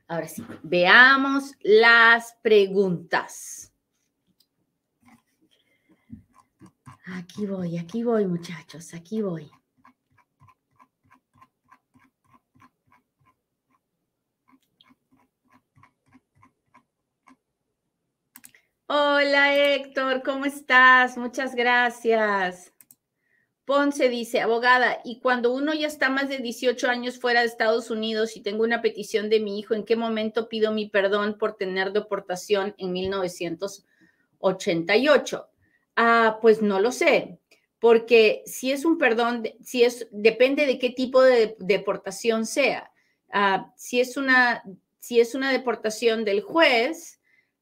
Ahora 0.09 0.27
sí, 0.27 0.43
veamos 0.61 1.53
las 1.61 2.35
preguntas. 2.41 3.71
Aquí 7.05 7.45
voy, 7.45 7.77
aquí 7.77 8.03
voy, 8.03 8.25
muchachos, 8.25 8.93
aquí 8.93 9.21
voy. 9.21 9.49
Hola 18.91 19.55
Héctor, 19.55 20.23
¿cómo 20.23 20.45
estás? 20.45 21.15
Muchas 21.15 21.53
gracias. 21.53 22.73
Ponce 23.63 24.09
dice, 24.09 24.41
abogada, 24.41 24.99
y 25.05 25.19
cuando 25.19 25.53
uno 25.53 25.75
ya 25.75 25.85
está 25.85 26.09
más 26.09 26.27
de 26.27 26.39
18 26.39 26.89
años 26.89 27.19
fuera 27.19 27.41
de 27.41 27.45
Estados 27.45 27.91
Unidos 27.91 28.35
y 28.35 28.41
tengo 28.41 28.63
una 28.63 28.81
petición 28.81 29.29
de 29.29 29.41
mi 29.41 29.59
hijo, 29.59 29.75
¿en 29.75 29.85
qué 29.85 29.95
momento 29.95 30.49
pido 30.49 30.71
mi 30.71 30.89
perdón 30.89 31.37
por 31.37 31.55
tener 31.55 31.93
deportación 31.93 32.73
en 32.79 32.91
1988? 32.91 35.49
Ah, 35.95 36.39
pues 36.41 36.63
no 36.63 36.79
lo 36.79 36.91
sé, 36.91 37.37
porque 37.77 38.41
si 38.47 38.71
es 38.71 38.85
un 38.85 38.97
perdón, 38.97 39.43
si 39.63 39.83
es, 39.83 40.07
depende 40.09 40.65
de 40.65 40.79
qué 40.79 40.89
tipo 40.89 41.21
de 41.21 41.55
deportación 41.59 42.47
sea. 42.47 42.91
Ah, 43.31 43.71
si, 43.77 43.99
es 43.99 44.17
una, 44.17 44.63
si 44.97 45.19
es 45.19 45.35
una 45.35 45.51
deportación 45.51 46.25
del 46.25 46.41
juez, 46.41 47.18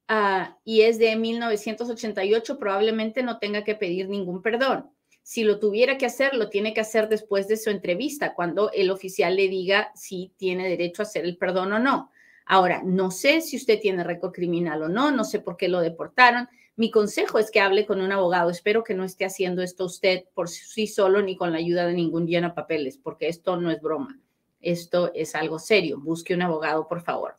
Ah, 0.07 0.57
y 0.63 0.81
es 0.81 0.99
de 0.99 1.15
1988, 1.15 2.57
probablemente 2.57 3.23
no 3.23 3.39
tenga 3.39 3.63
que 3.63 3.75
pedir 3.75 4.07
ningún 4.07 4.41
perdón. 4.41 4.89
Si 5.21 5.43
lo 5.43 5.59
tuviera 5.59 5.97
que 5.97 6.05
hacer, 6.05 6.33
lo 6.33 6.49
tiene 6.49 6.73
que 6.73 6.79
hacer 6.79 7.09
después 7.09 7.49
de 7.49 7.57
su 7.57 7.69
entrevista, 7.69 8.33
cuando 8.33 8.71
el 8.71 8.89
oficial 8.89 9.35
le 9.35 9.49
diga 9.49 9.91
si 9.95 10.31
tiene 10.37 10.69
derecho 10.69 11.01
a 11.01 11.05
hacer 11.05 11.25
el 11.25 11.35
perdón 11.35 11.73
o 11.73 11.79
no. 11.79 12.11
Ahora, 12.45 12.81
no 12.85 13.11
sé 13.11 13.41
si 13.41 13.57
usted 13.57 13.81
tiene 13.81 14.05
récord 14.05 14.31
criminal 14.31 14.83
o 14.83 14.87
no, 14.87 15.11
no 15.11 15.25
sé 15.25 15.41
por 15.41 15.57
qué 15.57 15.67
lo 15.67 15.81
deportaron. 15.81 16.47
Mi 16.77 16.91
consejo 16.91 17.39
es 17.39 17.51
que 17.51 17.59
hable 17.59 17.85
con 17.85 17.99
un 17.99 18.13
abogado. 18.13 18.49
Espero 18.49 18.85
que 18.85 18.93
no 18.93 19.03
esté 19.03 19.25
haciendo 19.25 19.61
esto 19.61 19.83
usted 19.83 20.23
por 20.33 20.47
sí 20.47 20.87
solo 20.87 21.21
ni 21.21 21.35
con 21.35 21.51
la 21.51 21.57
ayuda 21.57 21.85
de 21.85 21.93
ningún 21.93 22.25
llena 22.25 22.55
papeles, 22.55 22.97
porque 22.97 23.27
esto 23.27 23.57
no 23.57 23.69
es 23.69 23.81
broma. 23.81 24.17
Esto 24.61 25.11
es 25.13 25.35
algo 25.35 25.59
serio. 25.59 25.99
Busque 25.99 26.33
un 26.33 26.43
abogado, 26.43 26.87
por 26.87 27.01
favor. 27.01 27.37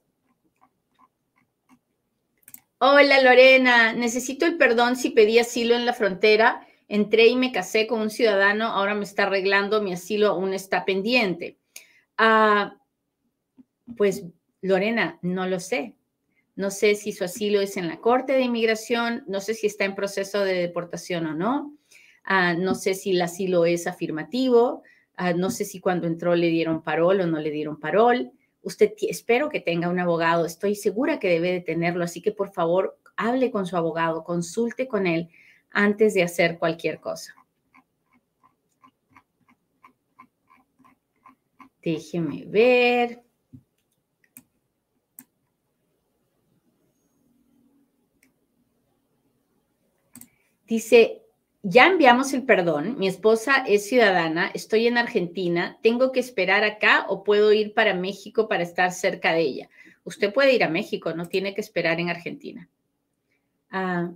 Hola 2.81 3.21
Lorena, 3.21 3.93
necesito 3.93 4.47
el 4.47 4.57
perdón 4.57 4.95
si 4.95 5.11
pedí 5.11 5.41
asilo 5.41 5.75
en 5.75 5.85
la 5.85 5.95
frontera. 5.95 6.65
Entré 6.87 7.27
y 7.27 7.35
me 7.35 7.51
casé 7.51 7.89
con 7.89 8.01
un 8.01 8.09
ciudadano, 8.09 8.67
ahora 8.67 8.95
me 8.95 9.03
está 9.03 9.25
arreglando, 9.25 9.83
mi 9.83 9.93
asilo 9.93 10.29
aún 10.29 10.55
está 10.55 10.85
pendiente. 10.85 11.59
Ah, 12.17 12.77
pues 13.97 14.25
Lorena, 14.63 15.19
no 15.23 15.49
lo 15.49 15.59
sé. 15.59 15.97
No 16.55 16.71
sé 16.71 16.95
si 16.95 17.11
su 17.11 17.25
asilo 17.25 17.61
es 17.61 17.77
en 17.77 17.89
la 17.89 18.01
Corte 18.01 18.35
de 18.35 18.43
Inmigración, 18.43 19.25
no 19.27 19.41
sé 19.41 19.55
si 19.55 19.67
está 19.67 19.85
en 19.85 19.97
proceso 19.97 20.45
de 20.45 20.55
deportación 20.55 21.27
o 21.27 21.35
no. 21.35 21.77
Ah, 22.23 22.55
no 22.55 22.77
sé 22.77 22.95
si 22.95 23.11
el 23.11 23.23
asilo 23.23 23.65
es 23.65 23.89
afirmativo, 23.89 24.85
ah, 25.17 25.33
no 25.33 25.51
sé 25.51 25.65
si 25.65 25.81
cuando 25.81 26.07
entró 26.07 26.37
le 26.37 26.47
dieron 26.47 26.85
parol 26.85 27.23
o 27.23 27.27
no 27.27 27.41
le 27.41 27.51
dieron 27.51 27.81
parol. 27.81 28.31
Usted 28.69 28.93
espero 29.09 29.49
que 29.49 29.61
tenga 29.61 29.89
un 29.89 29.99
abogado, 29.99 30.45
estoy 30.45 30.75
segura 30.75 31.19
que 31.19 31.31
debe 31.31 31.53
de 31.53 31.63
tenerlo, 31.63 32.05
así 32.05 32.21
que 32.21 32.33
por 32.33 32.53
favor 32.53 32.99
hable 33.17 33.51
con 33.51 33.65
su 33.65 33.79
abogado, 33.79 34.25
consulte 34.25 34.87
con 34.87 35.07
él 35.07 35.31
antes 35.71 36.13
de 36.13 36.23
hacer 36.23 36.59
cualquier 36.59 37.01
cosa. 37.01 37.35
Déjeme 41.83 42.45
ver. 42.45 43.23
Dice, 50.67 51.23
ya 51.63 51.87
enviamos 51.87 52.33
el 52.33 52.45
perdón, 52.45 52.99
mi 52.99 53.09
esposa 53.09 53.65
es 53.67 53.89
ciudadana, 53.89 54.51
estoy 54.55 54.87
en 54.87 54.99
Argentina, 54.99 55.79
¿tengo 55.83 56.13
que 56.13 56.21
esperar 56.21 56.65
acá 56.65 57.07
o 57.09 57.25
puedo 57.25 57.53
ir 57.53 57.75
para 57.75 57.95
México 57.95 58.49
para 58.49 58.63
estar 58.63 58.93
cerca 58.93 59.33
de 59.33 59.41
ella? 59.41 59.71
Usted 60.05 60.33
puede 60.33 60.55
ir 60.55 60.65
a 60.65 60.69
México, 60.69 61.13
no 61.15 61.27
tiene 61.27 61.55
que 61.55 61.61
esperar 61.61 62.01
en 62.01 62.11
Argentina. 62.11 62.69
Ah, 63.71 64.11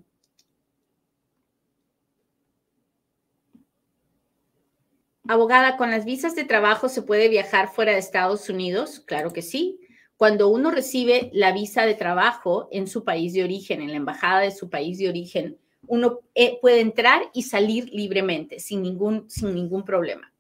abogada, 5.29 5.77
¿con 5.77 5.91
las 5.91 6.05
visas 6.05 6.35
de 6.35 6.45
trabajo 6.45 6.89
se 6.89 7.03
puede 7.03 7.29
viajar 7.29 7.69
fuera 7.69 7.93
de 7.93 7.99
Estados 7.99 8.49
Unidos? 8.49 9.01
Claro 9.01 9.33
que 9.33 9.43
sí. 9.43 9.79
Cuando 10.17 10.49
uno 10.49 10.71
recibe 10.71 11.31
la 11.33 11.53
visa 11.53 11.85
de 11.85 11.95
trabajo 11.95 12.69
en 12.71 12.87
su 12.87 13.05
país 13.05 13.33
de 13.33 13.43
origen, 13.45 13.81
en 13.83 13.91
la 13.91 13.97
embajada 13.97 14.41
de 14.41 14.53
su 14.53 14.71
país 14.71 14.99
de 14.99 15.09
origen, 15.09 15.59
uno 15.93 16.21
eh, 16.35 16.59
puede 16.63 16.81
entrar 16.81 17.21
y 17.35 17.43
salir 17.43 17.91
libremente, 17.93 18.61
sin 18.61 18.81
ningún, 18.81 19.29
sin 19.29 19.55
ningún 19.55 19.85
problema. 19.85 20.33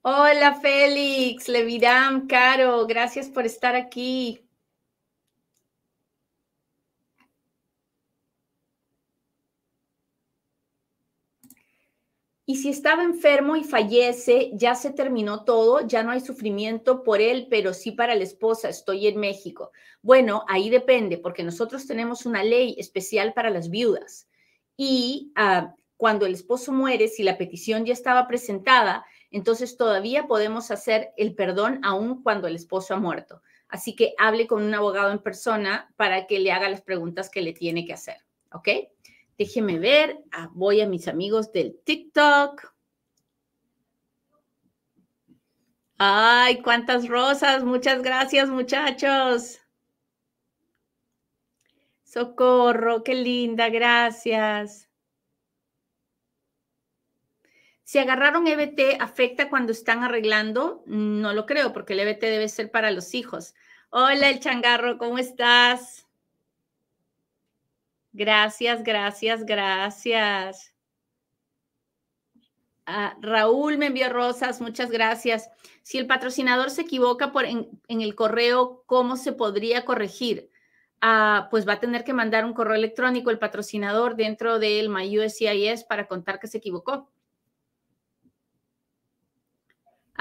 Hola 0.00 0.58
Félix, 0.62 1.46
Levidam, 1.46 2.26
Caro, 2.26 2.86
gracias 2.86 3.28
por 3.28 3.44
estar 3.44 3.76
aquí. 3.76 4.40
Y 12.50 12.56
si 12.56 12.70
estaba 12.70 13.04
enfermo 13.04 13.54
y 13.54 13.62
fallece, 13.62 14.50
ya 14.54 14.74
se 14.74 14.90
terminó 14.90 15.44
todo, 15.44 15.86
ya 15.86 16.02
no 16.02 16.10
hay 16.10 16.18
sufrimiento 16.20 17.04
por 17.04 17.20
él, 17.20 17.46
pero 17.48 17.72
sí 17.72 17.92
para 17.92 18.16
la 18.16 18.24
esposa, 18.24 18.68
estoy 18.68 19.06
en 19.06 19.20
México. 19.20 19.70
Bueno, 20.02 20.44
ahí 20.48 20.68
depende, 20.68 21.16
porque 21.16 21.44
nosotros 21.44 21.86
tenemos 21.86 22.26
una 22.26 22.42
ley 22.42 22.74
especial 22.76 23.34
para 23.34 23.50
las 23.50 23.70
viudas. 23.70 24.28
Y 24.76 25.30
ah, 25.36 25.76
cuando 25.96 26.26
el 26.26 26.34
esposo 26.34 26.72
muere, 26.72 27.06
si 27.06 27.22
la 27.22 27.38
petición 27.38 27.86
ya 27.86 27.92
estaba 27.92 28.26
presentada, 28.26 29.06
entonces 29.30 29.76
todavía 29.76 30.26
podemos 30.26 30.72
hacer 30.72 31.12
el 31.16 31.36
perdón 31.36 31.78
aún 31.84 32.20
cuando 32.24 32.48
el 32.48 32.56
esposo 32.56 32.94
ha 32.94 32.98
muerto. 32.98 33.42
Así 33.68 33.94
que 33.94 34.14
hable 34.18 34.48
con 34.48 34.64
un 34.64 34.74
abogado 34.74 35.12
en 35.12 35.20
persona 35.20 35.94
para 35.94 36.26
que 36.26 36.40
le 36.40 36.50
haga 36.50 36.68
las 36.68 36.82
preguntas 36.82 37.30
que 37.30 37.42
le 37.42 37.52
tiene 37.52 37.86
que 37.86 37.92
hacer. 37.92 38.16
¿Ok? 38.50 38.70
Déjeme 39.40 39.78
ver. 39.78 40.22
Ah, 40.32 40.50
voy 40.52 40.82
a 40.82 40.86
mis 40.86 41.08
amigos 41.08 41.50
del 41.50 41.80
TikTok. 41.82 42.74
Ay, 45.96 46.60
cuántas 46.60 47.08
rosas. 47.08 47.64
Muchas 47.64 48.02
gracias, 48.02 48.50
muchachos. 48.50 49.58
Socorro, 52.04 53.02
qué 53.02 53.14
linda, 53.14 53.70
gracias. 53.70 54.90
Si 57.82 57.98
agarraron 57.98 58.46
EBT, 58.46 59.00
¿afecta 59.00 59.48
cuando 59.48 59.72
están 59.72 60.04
arreglando? 60.04 60.82
No 60.84 61.32
lo 61.32 61.46
creo, 61.46 61.72
porque 61.72 61.94
el 61.94 62.00
EBT 62.00 62.20
debe 62.20 62.48
ser 62.50 62.70
para 62.70 62.90
los 62.90 63.14
hijos. 63.14 63.54
Hola, 63.88 64.28
el 64.28 64.40
changarro, 64.40 64.98
¿cómo 64.98 65.16
estás? 65.16 66.09
Gracias, 68.12 68.82
gracias, 68.82 69.44
gracias. 69.44 70.74
Ah, 72.86 73.16
Raúl 73.20 73.78
me 73.78 73.86
envió 73.86 74.08
rosas, 74.08 74.60
muchas 74.60 74.90
gracias. 74.90 75.48
Si 75.82 75.96
el 75.96 76.08
patrocinador 76.08 76.70
se 76.70 76.82
equivoca 76.82 77.30
por 77.30 77.44
en, 77.44 77.68
el 77.88 78.14
correo, 78.16 78.82
¿cómo 78.86 79.16
se 79.16 79.32
podría 79.32 79.84
corregir? 79.84 80.50
Ah, 81.00 81.48
pues 81.52 81.68
va 81.68 81.74
a 81.74 81.80
tener 81.80 82.02
que 82.02 82.12
mandar 82.12 82.44
un 82.44 82.52
correo 82.52 82.74
electrónico 82.74 83.30
el 83.30 83.38
patrocinador 83.38 84.16
dentro 84.16 84.58
del 84.58 84.88
MyUSCIS 84.88 85.84
para 85.84 86.08
contar 86.08 86.40
que 86.40 86.48
se 86.48 86.58
equivocó. 86.58 87.08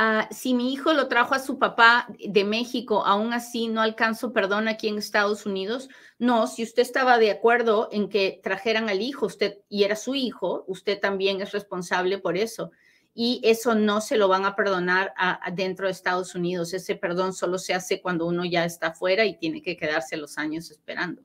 Ah, 0.01 0.29
si 0.31 0.53
mi 0.53 0.71
hijo 0.71 0.93
lo 0.93 1.09
trajo 1.09 1.35
a 1.35 1.39
su 1.39 1.59
papá 1.59 2.07
de 2.25 2.45
México, 2.45 3.05
aún 3.05 3.33
así 3.33 3.67
no 3.67 3.81
alcanzo 3.81 4.31
perdón 4.31 4.69
aquí 4.69 4.87
en 4.87 4.97
Estados 4.97 5.45
Unidos. 5.45 5.89
No, 6.17 6.47
si 6.47 6.63
usted 6.63 6.83
estaba 6.83 7.17
de 7.17 7.31
acuerdo 7.31 7.89
en 7.91 8.07
que 8.07 8.39
trajeran 8.41 8.87
al 8.87 9.01
hijo, 9.01 9.25
usted 9.25 9.57
y 9.67 9.83
era 9.83 9.97
su 9.97 10.15
hijo, 10.15 10.63
usted 10.67 11.01
también 11.01 11.41
es 11.41 11.51
responsable 11.51 12.17
por 12.17 12.37
eso. 12.37 12.71
Y 13.13 13.41
eso 13.43 13.75
no 13.75 13.99
se 13.99 14.15
lo 14.15 14.29
van 14.29 14.45
a 14.45 14.55
perdonar 14.55 15.13
dentro 15.51 15.87
de 15.87 15.91
Estados 15.91 16.33
Unidos. 16.33 16.73
Ese 16.73 16.95
perdón 16.95 17.33
solo 17.33 17.57
se 17.57 17.73
hace 17.73 18.01
cuando 18.01 18.25
uno 18.25 18.45
ya 18.45 18.63
está 18.63 18.93
fuera 18.93 19.25
y 19.25 19.37
tiene 19.37 19.61
que 19.61 19.75
quedarse 19.75 20.15
los 20.15 20.37
años 20.37 20.71
esperando. 20.71 21.23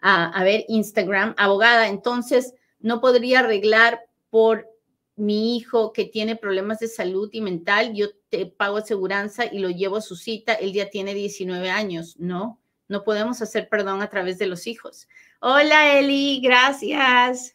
Ah, 0.00 0.32
a 0.34 0.42
ver, 0.42 0.64
Instagram, 0.66 1.36
abogada, 1.38 1.86
entonces 1.86 2.54
no 2.80 3.00
podría 3.00 3.38
arreglar 3.38 4.00
por 4.30 4.73
mi 5.16 5.56
hijo 5.56 5.92
que 5.92 6.04
tiene 6.04 6.36
problemas 6.36 6.80
de 6.80 6.88
salud 6.88 7.28
y 7.32 7.40
mental, 7.40 7.94
yo 7.94 8.08
te 8.28 8.46
pago 8.46 8.78
aseguranza 8.78 9.46
y 9.46 9.58
lo 9.58 9.70
llevo 9.70 9.96
a 9.96 10.00
su 10.00 10.16
cita, 10.16 10.54
él 10.54 10.72
ya 10.72 10.90
tiene 10.90 11.14
19 11.14 11.70
años. 11.70 12.16
No, 12.18 12.60
no 12.88 13.04
podemos 13.04 13.40
hacer 13.40 13.68
perdón 13.68 14.02
a 14.02 14.10
través 14.10 14.38
de 14.38 14.46
los 14.46 14.66
hijos. 14.66 15.08
Hola 15.40 15.98
Eli, 15.98 16.40
gracias. 16.42 17.54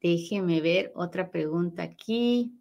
Déjeme 0.00 0.60
ver 0.60 0.92
otra 0.94 1.30
pregunta 1.30 1.82
aquí. 1.82 2.52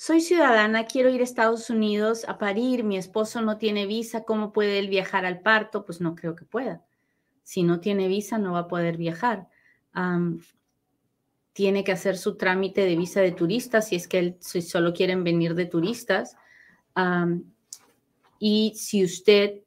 Soy 0.00 0.20
ciudadana, 0.20 0.86
quiero 0.86 1.10
ir 1.10 1.20
a 1.20 1.24
Estados 1.24 1.70
Unidos 1.70 2.24
a 2.28 2.38
parir, 2.38 2.84
mi 2.84 2.96
esposo 2.96 3.42
no 3.42 3.58
tiene 3.58 3.84
visa, 3.84 4.22
¿cómo 4.22 4.52
puede 4.52 4.78
él 4.78 4.88
viajar 4.88 5.26
al 5.26 5.40
parto? 5.40 5.84
Pues 5.84 6.00
no 6.00 6.14
creo 6.14 6.36
que 6.36 6.44
pueda. 6.44 6.84
Si 7.42 7.64
no 7.64 7.80
tiene 7.80 8.06
visa, 8.06 8.38
no 8.38 8.52
va 8.52 8.60
a 8.60 8.68
poder 8.68 8.96
viajar. 8.96 9.48
tiene 11.52 11.82
que 11.82 11.90
hacer 11.90 12.16
su 12.16 12.36
trámite 12.36 12.82
de 12.82 12.94
visa 12.94 13.20
de 13.20 13.32
turista 13.32 13.82
si 13.82 13.96
es 13.96 14.06
que 14.06 14.18
él, 14.20 14.36
solo 14.40 14.92
quieren 14.92 15.24
venir 15.24 15.56
de 15.56 15.66
turistas. 15.66 16.36
y 18.38 18.74
si 18.76 19.02
usted 19.04 19.62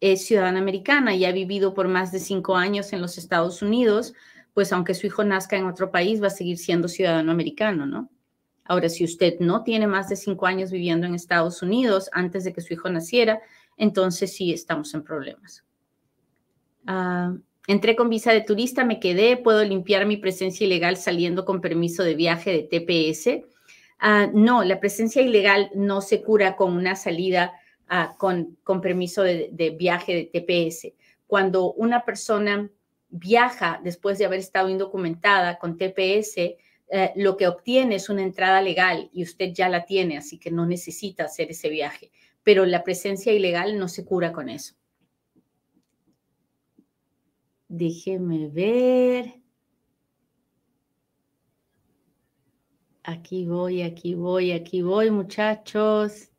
es 0.00 0.26
ciudadana 0.26 0.58
americana 0.58 1.14
y 1.14 1.24
ha 1.24 1.32
vivido 1.32 1.74
por 1.74 1.86
más 1.86 2.10
de 2.10 2.18
cinco 2.18 2.56
años 2.56 2.92
en 2.92 3.00
los 3.00 3.18
Estados 3.18 3.62
Unidos, 3.62 4.14
pues 4.52 4.72
aunque 4.72 4.94
su 4.94 5.06
hijo 5.06 5.22
nazca 5.22 5.56
en 5.56 5.66
otro 5.66 5.92
país, 5.92 6.20
va 6.20 6.26
a 6.26 6.30
seguir 6.30 6.58
siendo 6.58 6.88
ciudadano 6.88 7.30
americano, 7.30 7.86
¿no? 7.86 8.10
Ahora, 8.68 8.88
si 8.88 9.04
usted 9.04 9.38
no 9.40 9.62
tiene 9.62 9.86
más 9.86 10.08
de 10.08 10.16
cinco 10.16 10.46
años 10.46 10.70
viviendo 10.70 11.06
en 11.06 11.14
Estados 11.14 11.62
Unidos 11.62 12.10
antes 12.12 12.44
de 12.44 12.52
que 12.52 12.60
su 12.60 12.74
hijo 12.74 12.88
naciera, 12.88 13.40
entonces 13.76 14.34
sí 14.34 14.52
estamos 14.52 14.92
en 14.94 15.02
problemas. 15.02 15.64
Ah, 16.86 17.36
entré 17.66 17.96
con 17.96 18.08
visa 18.08 18.32
de 18.32 18.40
turista, 18.40 18.84
me 18.84 19.00
quedé, 19.00 19.36
puedo 19.36 19.64
limpiar 19.64 20.06
mi 20.06 20.16
presencia 20.16 20.66
ilegal 20.66 20.96
saliendo 20.96 21.44
con 21.44 21.60
permiso 21.60 22.02
de 22.02 22.14
viaje 22.14 22.52
de 22.52 22.62
TPS. 22.62 23.46
Ah, 23.98 24.28
no, 24.32 24.64
la 24.64 24.80
presencia 24.80 25.22
ilegal 25.22 25.70
no 25.74 26.00
se 26.00 26.22
cura 26.22 26.56
con 26.56 26.72
una 26.72 26.96
salida 26.96 27.52
ah, 27.88 28.14
con, 28.18 28.56
con, 28.62 28.80
permiso 28.80 29.22
de, 29.22 29.50
de 29.52 29.70
viaje 29.70 30.14
de 30.14 30.40
TPS. 30.40 30.92
Cuando 31.26 31.72
una 31.72 32.04
persona 32.04 32.70
viaja 33.08 33.80
después 33.82 34.18
de 34.18 34.26
haber 34.26 34.40
estado 34.40 34.68
indocumentada 34.68 35.58
con 35.58 35.76
TPS, 35.76 36.56
eh, 36.88 37.12
lo 37.16 37.36
que 37.36 37.48
obtiene 37.48 37.96
es 37.96 38.08
una 38.08 38.22
entrada 38.22 38.62
legal 38.62 39.10
y 39.12 39.22
usted 39.24 39.52
ya 39.52 39.68
la 39.68 39.84
tiene, 39.84 40.16
así 40.16 40.38
que 40.38 40.50
no 40.50 40.66
necesita 40.66 41.24
hacer 41.24 41.50
ese 41.50 41.68
viaje. 41.68 42.12
Pero 42.42 42.64
la 42.64 42.84
presencia 42.84 43.32
ilegal 43.32 43.78
no 43.78 43.88
se 43.88 44.04
cura 44.04 44.32
con 44.32 44.48
eso. 44.48 44.74
Déjeme 47.68 48.48
ver. 48.48 49.42
Aquí 53.02 53.46
voy, 53.46 53.82
aquí 53.82 54.14
voy, 54.14 54.52
aquí 54.52 54.82
voy, 54.82 55.10
muchachos. 55.10 56.30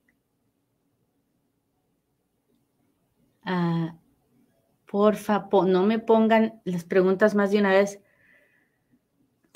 Ah, 3.44 3.98
porfa, 4.86 5.48
no 5.66 5.84
me 5.84 6.00
pongan 6.00 6.62
las 6.66 6.84
preguntas 6.84 7.36
más 7.36 7.52
de 7.52 7.60
una 7.60 7.72
vez. 7.72 8.02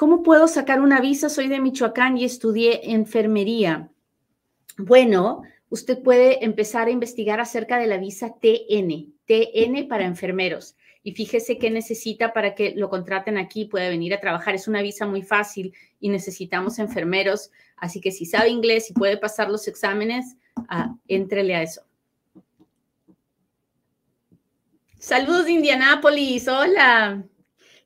¿Cómo 0.02 0.24
puedo 0.24 0.48
sacar 0.48 0.82
una 0.82 1.00
visa? 1.00 1.30
Soy 1.30 1.48
de 1.48 1.60
Michoacán 1.60 2.18
y 2.18 2.26
estudié 2.26 2.92
enfermería. 2.92 3.92
Bueno, 4.76 5.44
usted 5.70 6.02
puede 6.02 6.44
empezar 6.44 6.88
a 6.88 6.90
investigar 6.90 7.40
acerca 7.40 7.78
de 7.78 7.86
la 7.86 7.98
visa 7.98 8.34
TN, 8.42 9.14
TN 9.28 9.88
para 9.88 10.06
enfermeros. 10.06 10.76
Y 11.04 11.12
fíjese 11.12 11.60
qué 11.60 11.70
necesita 11.70 12.34
para 12.34 12.56
que 12.56 12.74
lo 12.76 12.90
contraten 12.90 13.38
aquí, 13.38 13.66
puede 13.66 13.90
venir 13.90 14.16
a 14.16 14.20
trabajar. 14.20 14.56
Es 14.56 14.68
una 14.68 14.82
visa 14.82 15.06
muy 15.06 15.22
fácil 15.22 15.72
y 16.00 16.10
necesitamos 16.10 16.80
enfermeros. 16.80 17.52
Así 17.78 18.02
que 18.02 18.10
si 18.10 18.26
sabe 18.26 18.50
inglés 18.50 18.90
y 18.90 18.94
puede 18.94 19.18
pasar 19.18 19.52
los 19.52 19.68
exámenes, 19.68 20.36
ah, 20.68 20.96
entrele 21.08 21.54
a 21.54 21.62
eso. 21.62 21.84
Saludos 24.98 25.46
de 25.46 25.52
Indianápolis, 25.52 26.48
hola. 26.48 27.24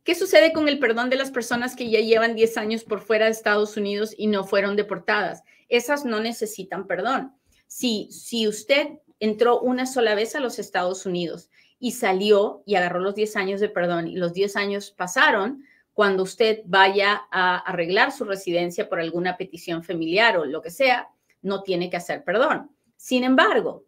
¿Qué 0.05 0.13
sucede 0.13 0.53
con 0.53 0.69
el 0.69 0.77
perdón 0.77 1.09
de 1.09 1.15
las 1.15 1.31
personas 1.31 1.75
que 1.75 1.89
ya 1.89 1.99
llevan 1.99 2.35
10 2.35 2.57
años 2.57 2.83
por 2.83 3.01
fuera 3.01 3.25
de 3.25 3.31
Estados 3.31 3.75
Unidos 3.75 4.13
y 4.15 4.27
no 4.27 4.43
fueron 4.43 4.75
deportadas? 4.75 5.41
Esas 5.67 6.05
no 6.05 6.19
necesitan 6.19 6.85
perdón. 6.85 7.33
Si, 7.65 8.07
si 8.11 8.47
usted 8.47 8.99
entró 9.19 9.59
una 9.61 9.87
sola 9.87 10.13
vez 10.13 10.35
a 10.35 10.39
los 10.39 10.59
Estados 10.59 11.07
Unidos 11.07 11.49
y 11.79 11.93
salió 11.93 12.61
y 12.67 12.75
agarró 12.75 12.99
los 12.99 13.15
10 13.15 13.35
años 13.35 13.59
de 13.59 13.67
perdón 13.67 14.07
y 14.07 14.15
los 14.15 14.31
10 14.33 14.55
años 14.57 14.91
pasaron, 14.91 15.63
cuando 15.91 16.21
usted 16.21 16.61
vaya 16.65 17.23
a 17.31 17.57
arreglar 17.57 18.11
su 18.11 18.25
residencia 18.25 18.87
por 18.87 18.99
alguna 18.99 19.37
petición 19.37 19.83
familiar 19.83 20.37
o 20.37 20.45
lo 20.45 20.61
que 20.61 20.69
sea, 20.69 21.09
no 21.41 21.63
tiene 21.63 21.89
que 21.89 21.97
hacer 21.97 22.23
perdón. 22.23 22.69
Sin 22.95 23.23
embargo, 23.23 23.85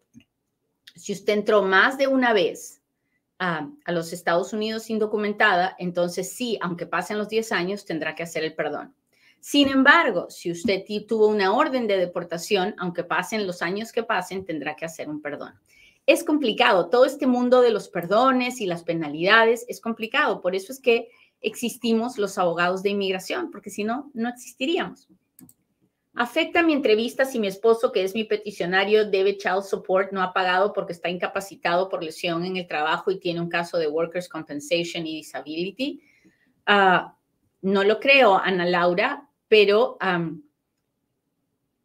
si 0.96 1.12
usted 1.12 1.34
entró 1.34 1.62
más 1.62 1.96
de 1.96 2.08
una 2.08 2.32
vez 2.32 2.77
a, 3.38 3.68
los 3.86 4.12
Estados 4.12 4.52
Unidos 4.52 4.90
indocumentada, 4.90 5.76
entonces 5.78 6.32
sí, 6.32 6.58
aunque 6.60 6.86
pasen 6.86 7.18
los 7.18 7.28
10 7.28 7.52
años, 7.52 7.84
tendrá 7.84 8.14
que 8.14 8.22
hacer 8.22 8.44
el 8.44 8.54
perdón. 8.54 8.94
Sin 9.40 9.68
embargo, 9.68 10.28
si 10.30 10.50
usted 10.50 10.82
tuvo 11.06 11.28
una 11.28 11.54
orden 11.54 11.86
de 11.86 11.96
deportación, 11.96 12.74
aunque 12.78 13.04
pasen 13.04 13.46
los 13.46 13.62
años 13.62 13.92
que 13.92 14.02
pasen, 14.02 14.44
tendrá 14.44 14.74
que 14.74 14.84
hacer 14.84 15.08
un 15.08 15.22
perdón. 15.22 15.54
Es 16.06 16.24
complicado, 16.24 16.88
todo 16.88 17.04
este 17.04 17.26
mundo 17.26 17.60
de 17.60 17.70
los 17.70 17.88
perdones 17.88 18.60
y 18.60 18.66
las 18.66 18.82
penalidades 18.82 19.64
es 19.68 19.80
complicado, 19.80 20.40
por 20.40 20.56
eso 20.56 20.72
es 20.72 20.80
que 20.80 21.08
existimos 21.40 22.18
los 22.18 22.36
abogados 22.38 22.82
de 22.82 22.90
inmigración, 22.90 23.50
porque 23.50 23.70
si 23.70 23.84
no, 23.84 24.10
no 24.14 24.28
existiríamos. 24.28 25.08
Afecta 26.20 26.64
mi 26.64 26.72
entrevista 26.72 27.24
si 27.24 27.38
mi 27.38 27.46
esposo, 27.46 27.92
que 27.92 28.02
es 28.02 28.12
mi 28.12 28.24
peticionario, 28.24 29.08
debe 29.08 29.36
child 29.36 29.62
support, 29.62 30.10
no 30.10 30.20
ha 30.20 30.32
pagado 30.32 30.72
porque 30.72 30.92
está 30.92 31.08
incapacitado 31.08 31.88
por 31.88 32.02
lesión 32.02 32.44
en 32.44 32.56
el 32.56 32.66
trabajo 32.66 33.12
y 33.12 33.20
tiene 33.20 33.40
un 33.40 33.48
caso 33.48 33.78
de 33.78 33.86
workers' 33.86 34.28
compensation 34.28 35.06
y 35.06 35.14
disability. 35.14 36.02
Uh, 36.66 37.08
no 37.62 37.84
lo 37.84 38.00
creo, 38.00 38.36
Ana 38.36 38.66
Laura 38.66 39.28
pero 39.48 39.96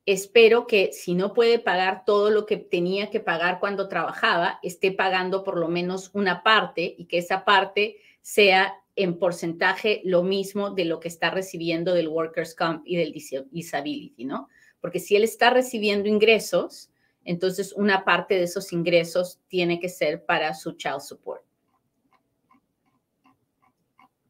espero 0.06 0.68
que 0.68 0.92
si 0.92 1.16
no 1.16 1.34
puede 1.34 1.60
pagar 1.60 2.04
todo 2.06 2.30
lo 2.30 2.46
que 2.46 2.58
tenía 2.58 3.10
que 3.10 3.22
pagar 3.22 3.60
cuando 3.60 3.88
trabajaba, 3.88 4.60
esté 4.62 4.92
pagando 4.92 5.44
por 5.44 5.58
lo 5.58 5.70
menos 5.70 6.12
una 6.14 6.44
parte 6.44 6.94
y 6.98 7.06
que 7.06 7.18
esa 7.18 7.46
parte 7.46 7.98
sea 8.22 8.83
en 8.96 9.18
porcentaje 9.18 10.02
lo 10.04 10.24
mismo 10.24 10.72
de 10.72 10.86
lo 10.86 11.00
que 11.00 11.08
está 11.08 11.32
recibiendo 11.32 11.94
del 11.94 12.08
Workers' 12.08 12.56
Comp 12.56 12.84
y 12.86 12.96
del 12.98 13.14
Disability, 13.52 14.26
¿no? 14.26 14.50
Porque 14.80 15.00
si 15.00 15.16
él 15.16 15.24
está 15.24 15.50
recibiendo 15.50 16.10
ingresos, 16.10 16.92
entonces 17.26 17.74
una 17.74 18.04
parte 18.06 18.36
de 18.36 18.44
esos 18.44 18.74
ingresos 18.74 19.40
tiene 19.48 19.80
que 19.80 19.90
ser 19.90 20.26
para 20.26 20.54
su 20.54 20.74
child 20.74 21.00
support. 21.00 21.44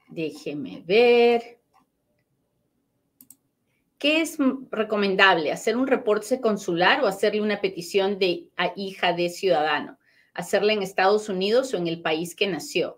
Déjeme 0.09 0.84
ver. 0.86 1.59
¿Qué 3.97 4.22
es 4.22 4.38
recomendable? 4.70 5.51
¿Hacer 5.51 5.76
un 5.76 5.88
reporte 5.88 6.39
consular 6.39 7.03
o 7.03 7.07
hacerle 7.07 7.41
una 7.41 7.61
petición 7.61 8.20
de 8.20 8.49
a 8.57 8.74
hija 8.76 9.14
de 9.14 9.30
ciudadano? 9.30 9.97
¿Hacerla 10.34 10.74
en 10.74 10.84
Estados 10.84 11.30
Unidos 11.30 11.74
o 11.74 11.78
en 11.78 11.88
el 11.88 12.01
país 12.01 12.36
que 12.36 12.47
nació? 12.47 12.97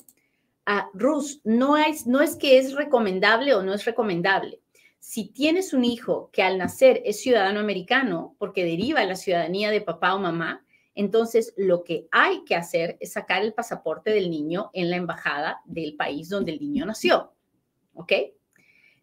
Ah, 0.65 0.89
Rus, 0.93 1.41
no 1.43 1.77
es, 1.77 2.07
no 2.07 2.21
es 2.21 2.35
que 2.35 2.57
es 2.57 2.73
recomendable 2.73 3.53
o 3.53 3.63
no 3.63 3.73
es 3.73 3.85
recomendable. 3.85 4.61
Si 4.99 5.29
tienes 5.29 5.73
un 5.73 5.85
hijo 5.85 6.29
que 6.33 6.41
al 6.41 6.57
nacer 6.57 7.01
es 7.05 7.21
ciudadano 7.21 7.59
americano 7.59 8.35
porque 8.39 8.65
deriva 8.65 9.03
la 9.03 9.15
ciudadanía 9.15 9.69
de 9.69 9.81
papá 9.81 10.15
o 10.15 10.19
mamá, 10.19 10.65
entonces 10.95 11.53
lo 11.57 11.83
que 11.83 12.07
hay 12.11 12.43
que 12.45 12.55
hacer 12.55 12.97
es 12.99 13.13
sacar 13.13 13.43
el 13.43 13.53
pasaporte 13.53 14.11
del 14.11 14.31
niño 14.31 14.71
en 14.73 14.89
la 14.89 14.95
embajada 14.95 15.61
del 15.65 15.95
país 15.95 16.29
donde 16.29 16.53
el 16.53 16.59
niño 16.59 16.85
nació. 16.85 17.33
¿Ok? 17.93 18.13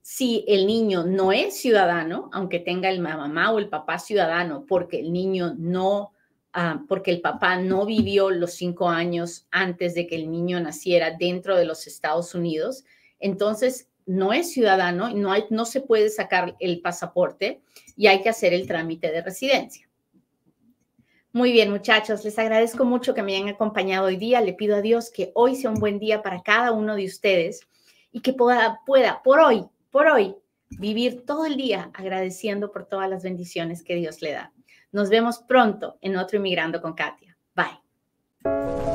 si 0.02 0.44
el 0.48 0.66
niño 0.66 1.04
no 1.04 1.30
es 1.30 1.56
ciudadano, 1.56 2.28
aunque 2.32 2.58
tenga 2.58 2.90
el 2.90 3.00
mamá 3.00 3.52
o 3.52 3.60
el 3.60 3.68
papá 3.68 4.00
ciudadano, 4.00 4.66
porque 4.66 4.98
el 4.98 5.12
niño 5.12 5.54
no, 5.56 6.11
ah, 6.52 6.82
porque 6.88 7.10
el 7.10 7.20
papá 7.20 7.56
no 7.56 7.86
vivió 7.86 8.30
los 8.30 8.54
cinco 8.54 8.88
años 8.88 9.46
antes 9.50 9.94
de 9.94 10.06
que 10.06 10.16
el 10.16 10.30
niño 10.30 10.60
naciera 10.60 11.16
dentro 11.18 11.56
de 11.56 11.64
los 11.64 11.86
Estados 11.86 12.34
Unidos, 12.34 12.84
entonces 13.18 13.88
no 14.04 14.32
es 14.32 14.52
ciudadano, 14.52 15.10
no, 15.10 15.32
hay, 15.32 15.44
no 15.50 15.64
se 15.64 15.80
puede 15.80 16.10
sacar 16.10 16.56
el 16.58 16.80
pasaporte 16.80 17.60
y 17.96 18.08
hay 18.08 18.22
que 18.22 18.28
hacer 18.28 18.52
el 18.52 18.66
trámite 18.66 19.12
de 19.12 19.22
residencia. 19.22 19.88
Muy 21.32 21.52
bien, 21.52 21.70
muchachos, 21.70 22.24
les 22.24 22.38
agradezco 22.38 22.84
mucho 22.84 23.14
que 23.14 23.22
me 23.22 23.34
hayan 23.34 23.48
acompañado 23.48 24.06
hoy 24.08 24.16
día. 24.16 24.42
Le 24.42 24.52
pido 24.52 24.76
a 24.76 24.82
Dios 24.82 25.10
que 25.10 25.32
hoy 25.34 25.56
sea 25.56 25.70
un 25.70 25.80
buen 25.80 25.98
día 25.98 26.20
para 26.20 26.42
cada 26.42 26.72
uno 26.72 26.94
de 26.94 27.06
ustedes 27.06 27.60
y 28.10 28.20
que 28.20 28.34
pueda, 28.34 28.80
pueda 28.84 29.22
por 29.22 29.40
hoy 29.40 29.64
por 29.92 30.06
hoy 30.06 30.34
vivir 30.70 31.24
todo 31.26 31.44
el 31.44 31.56
día 31.56 31.90
agradeciendo 31.92 32.72
por 32.72 32.86
todas 32.86 33.08
las 33.08 33.22
bendiciones 33.22 33.84
que 33.84 33.94
Dios 33.94 34.22
le 34.22 34.32
da. 34.32 34.52
Nos 34.92 35.08
vemos 35.08 35.38
pronto 35.38 35.96
en 36.02 36.16
otro 36.16 36.36
Inmigrando 36.36 36.80
con 36.80 36.92
Katia. 36.92 37.36
Bye. 37.54 38.91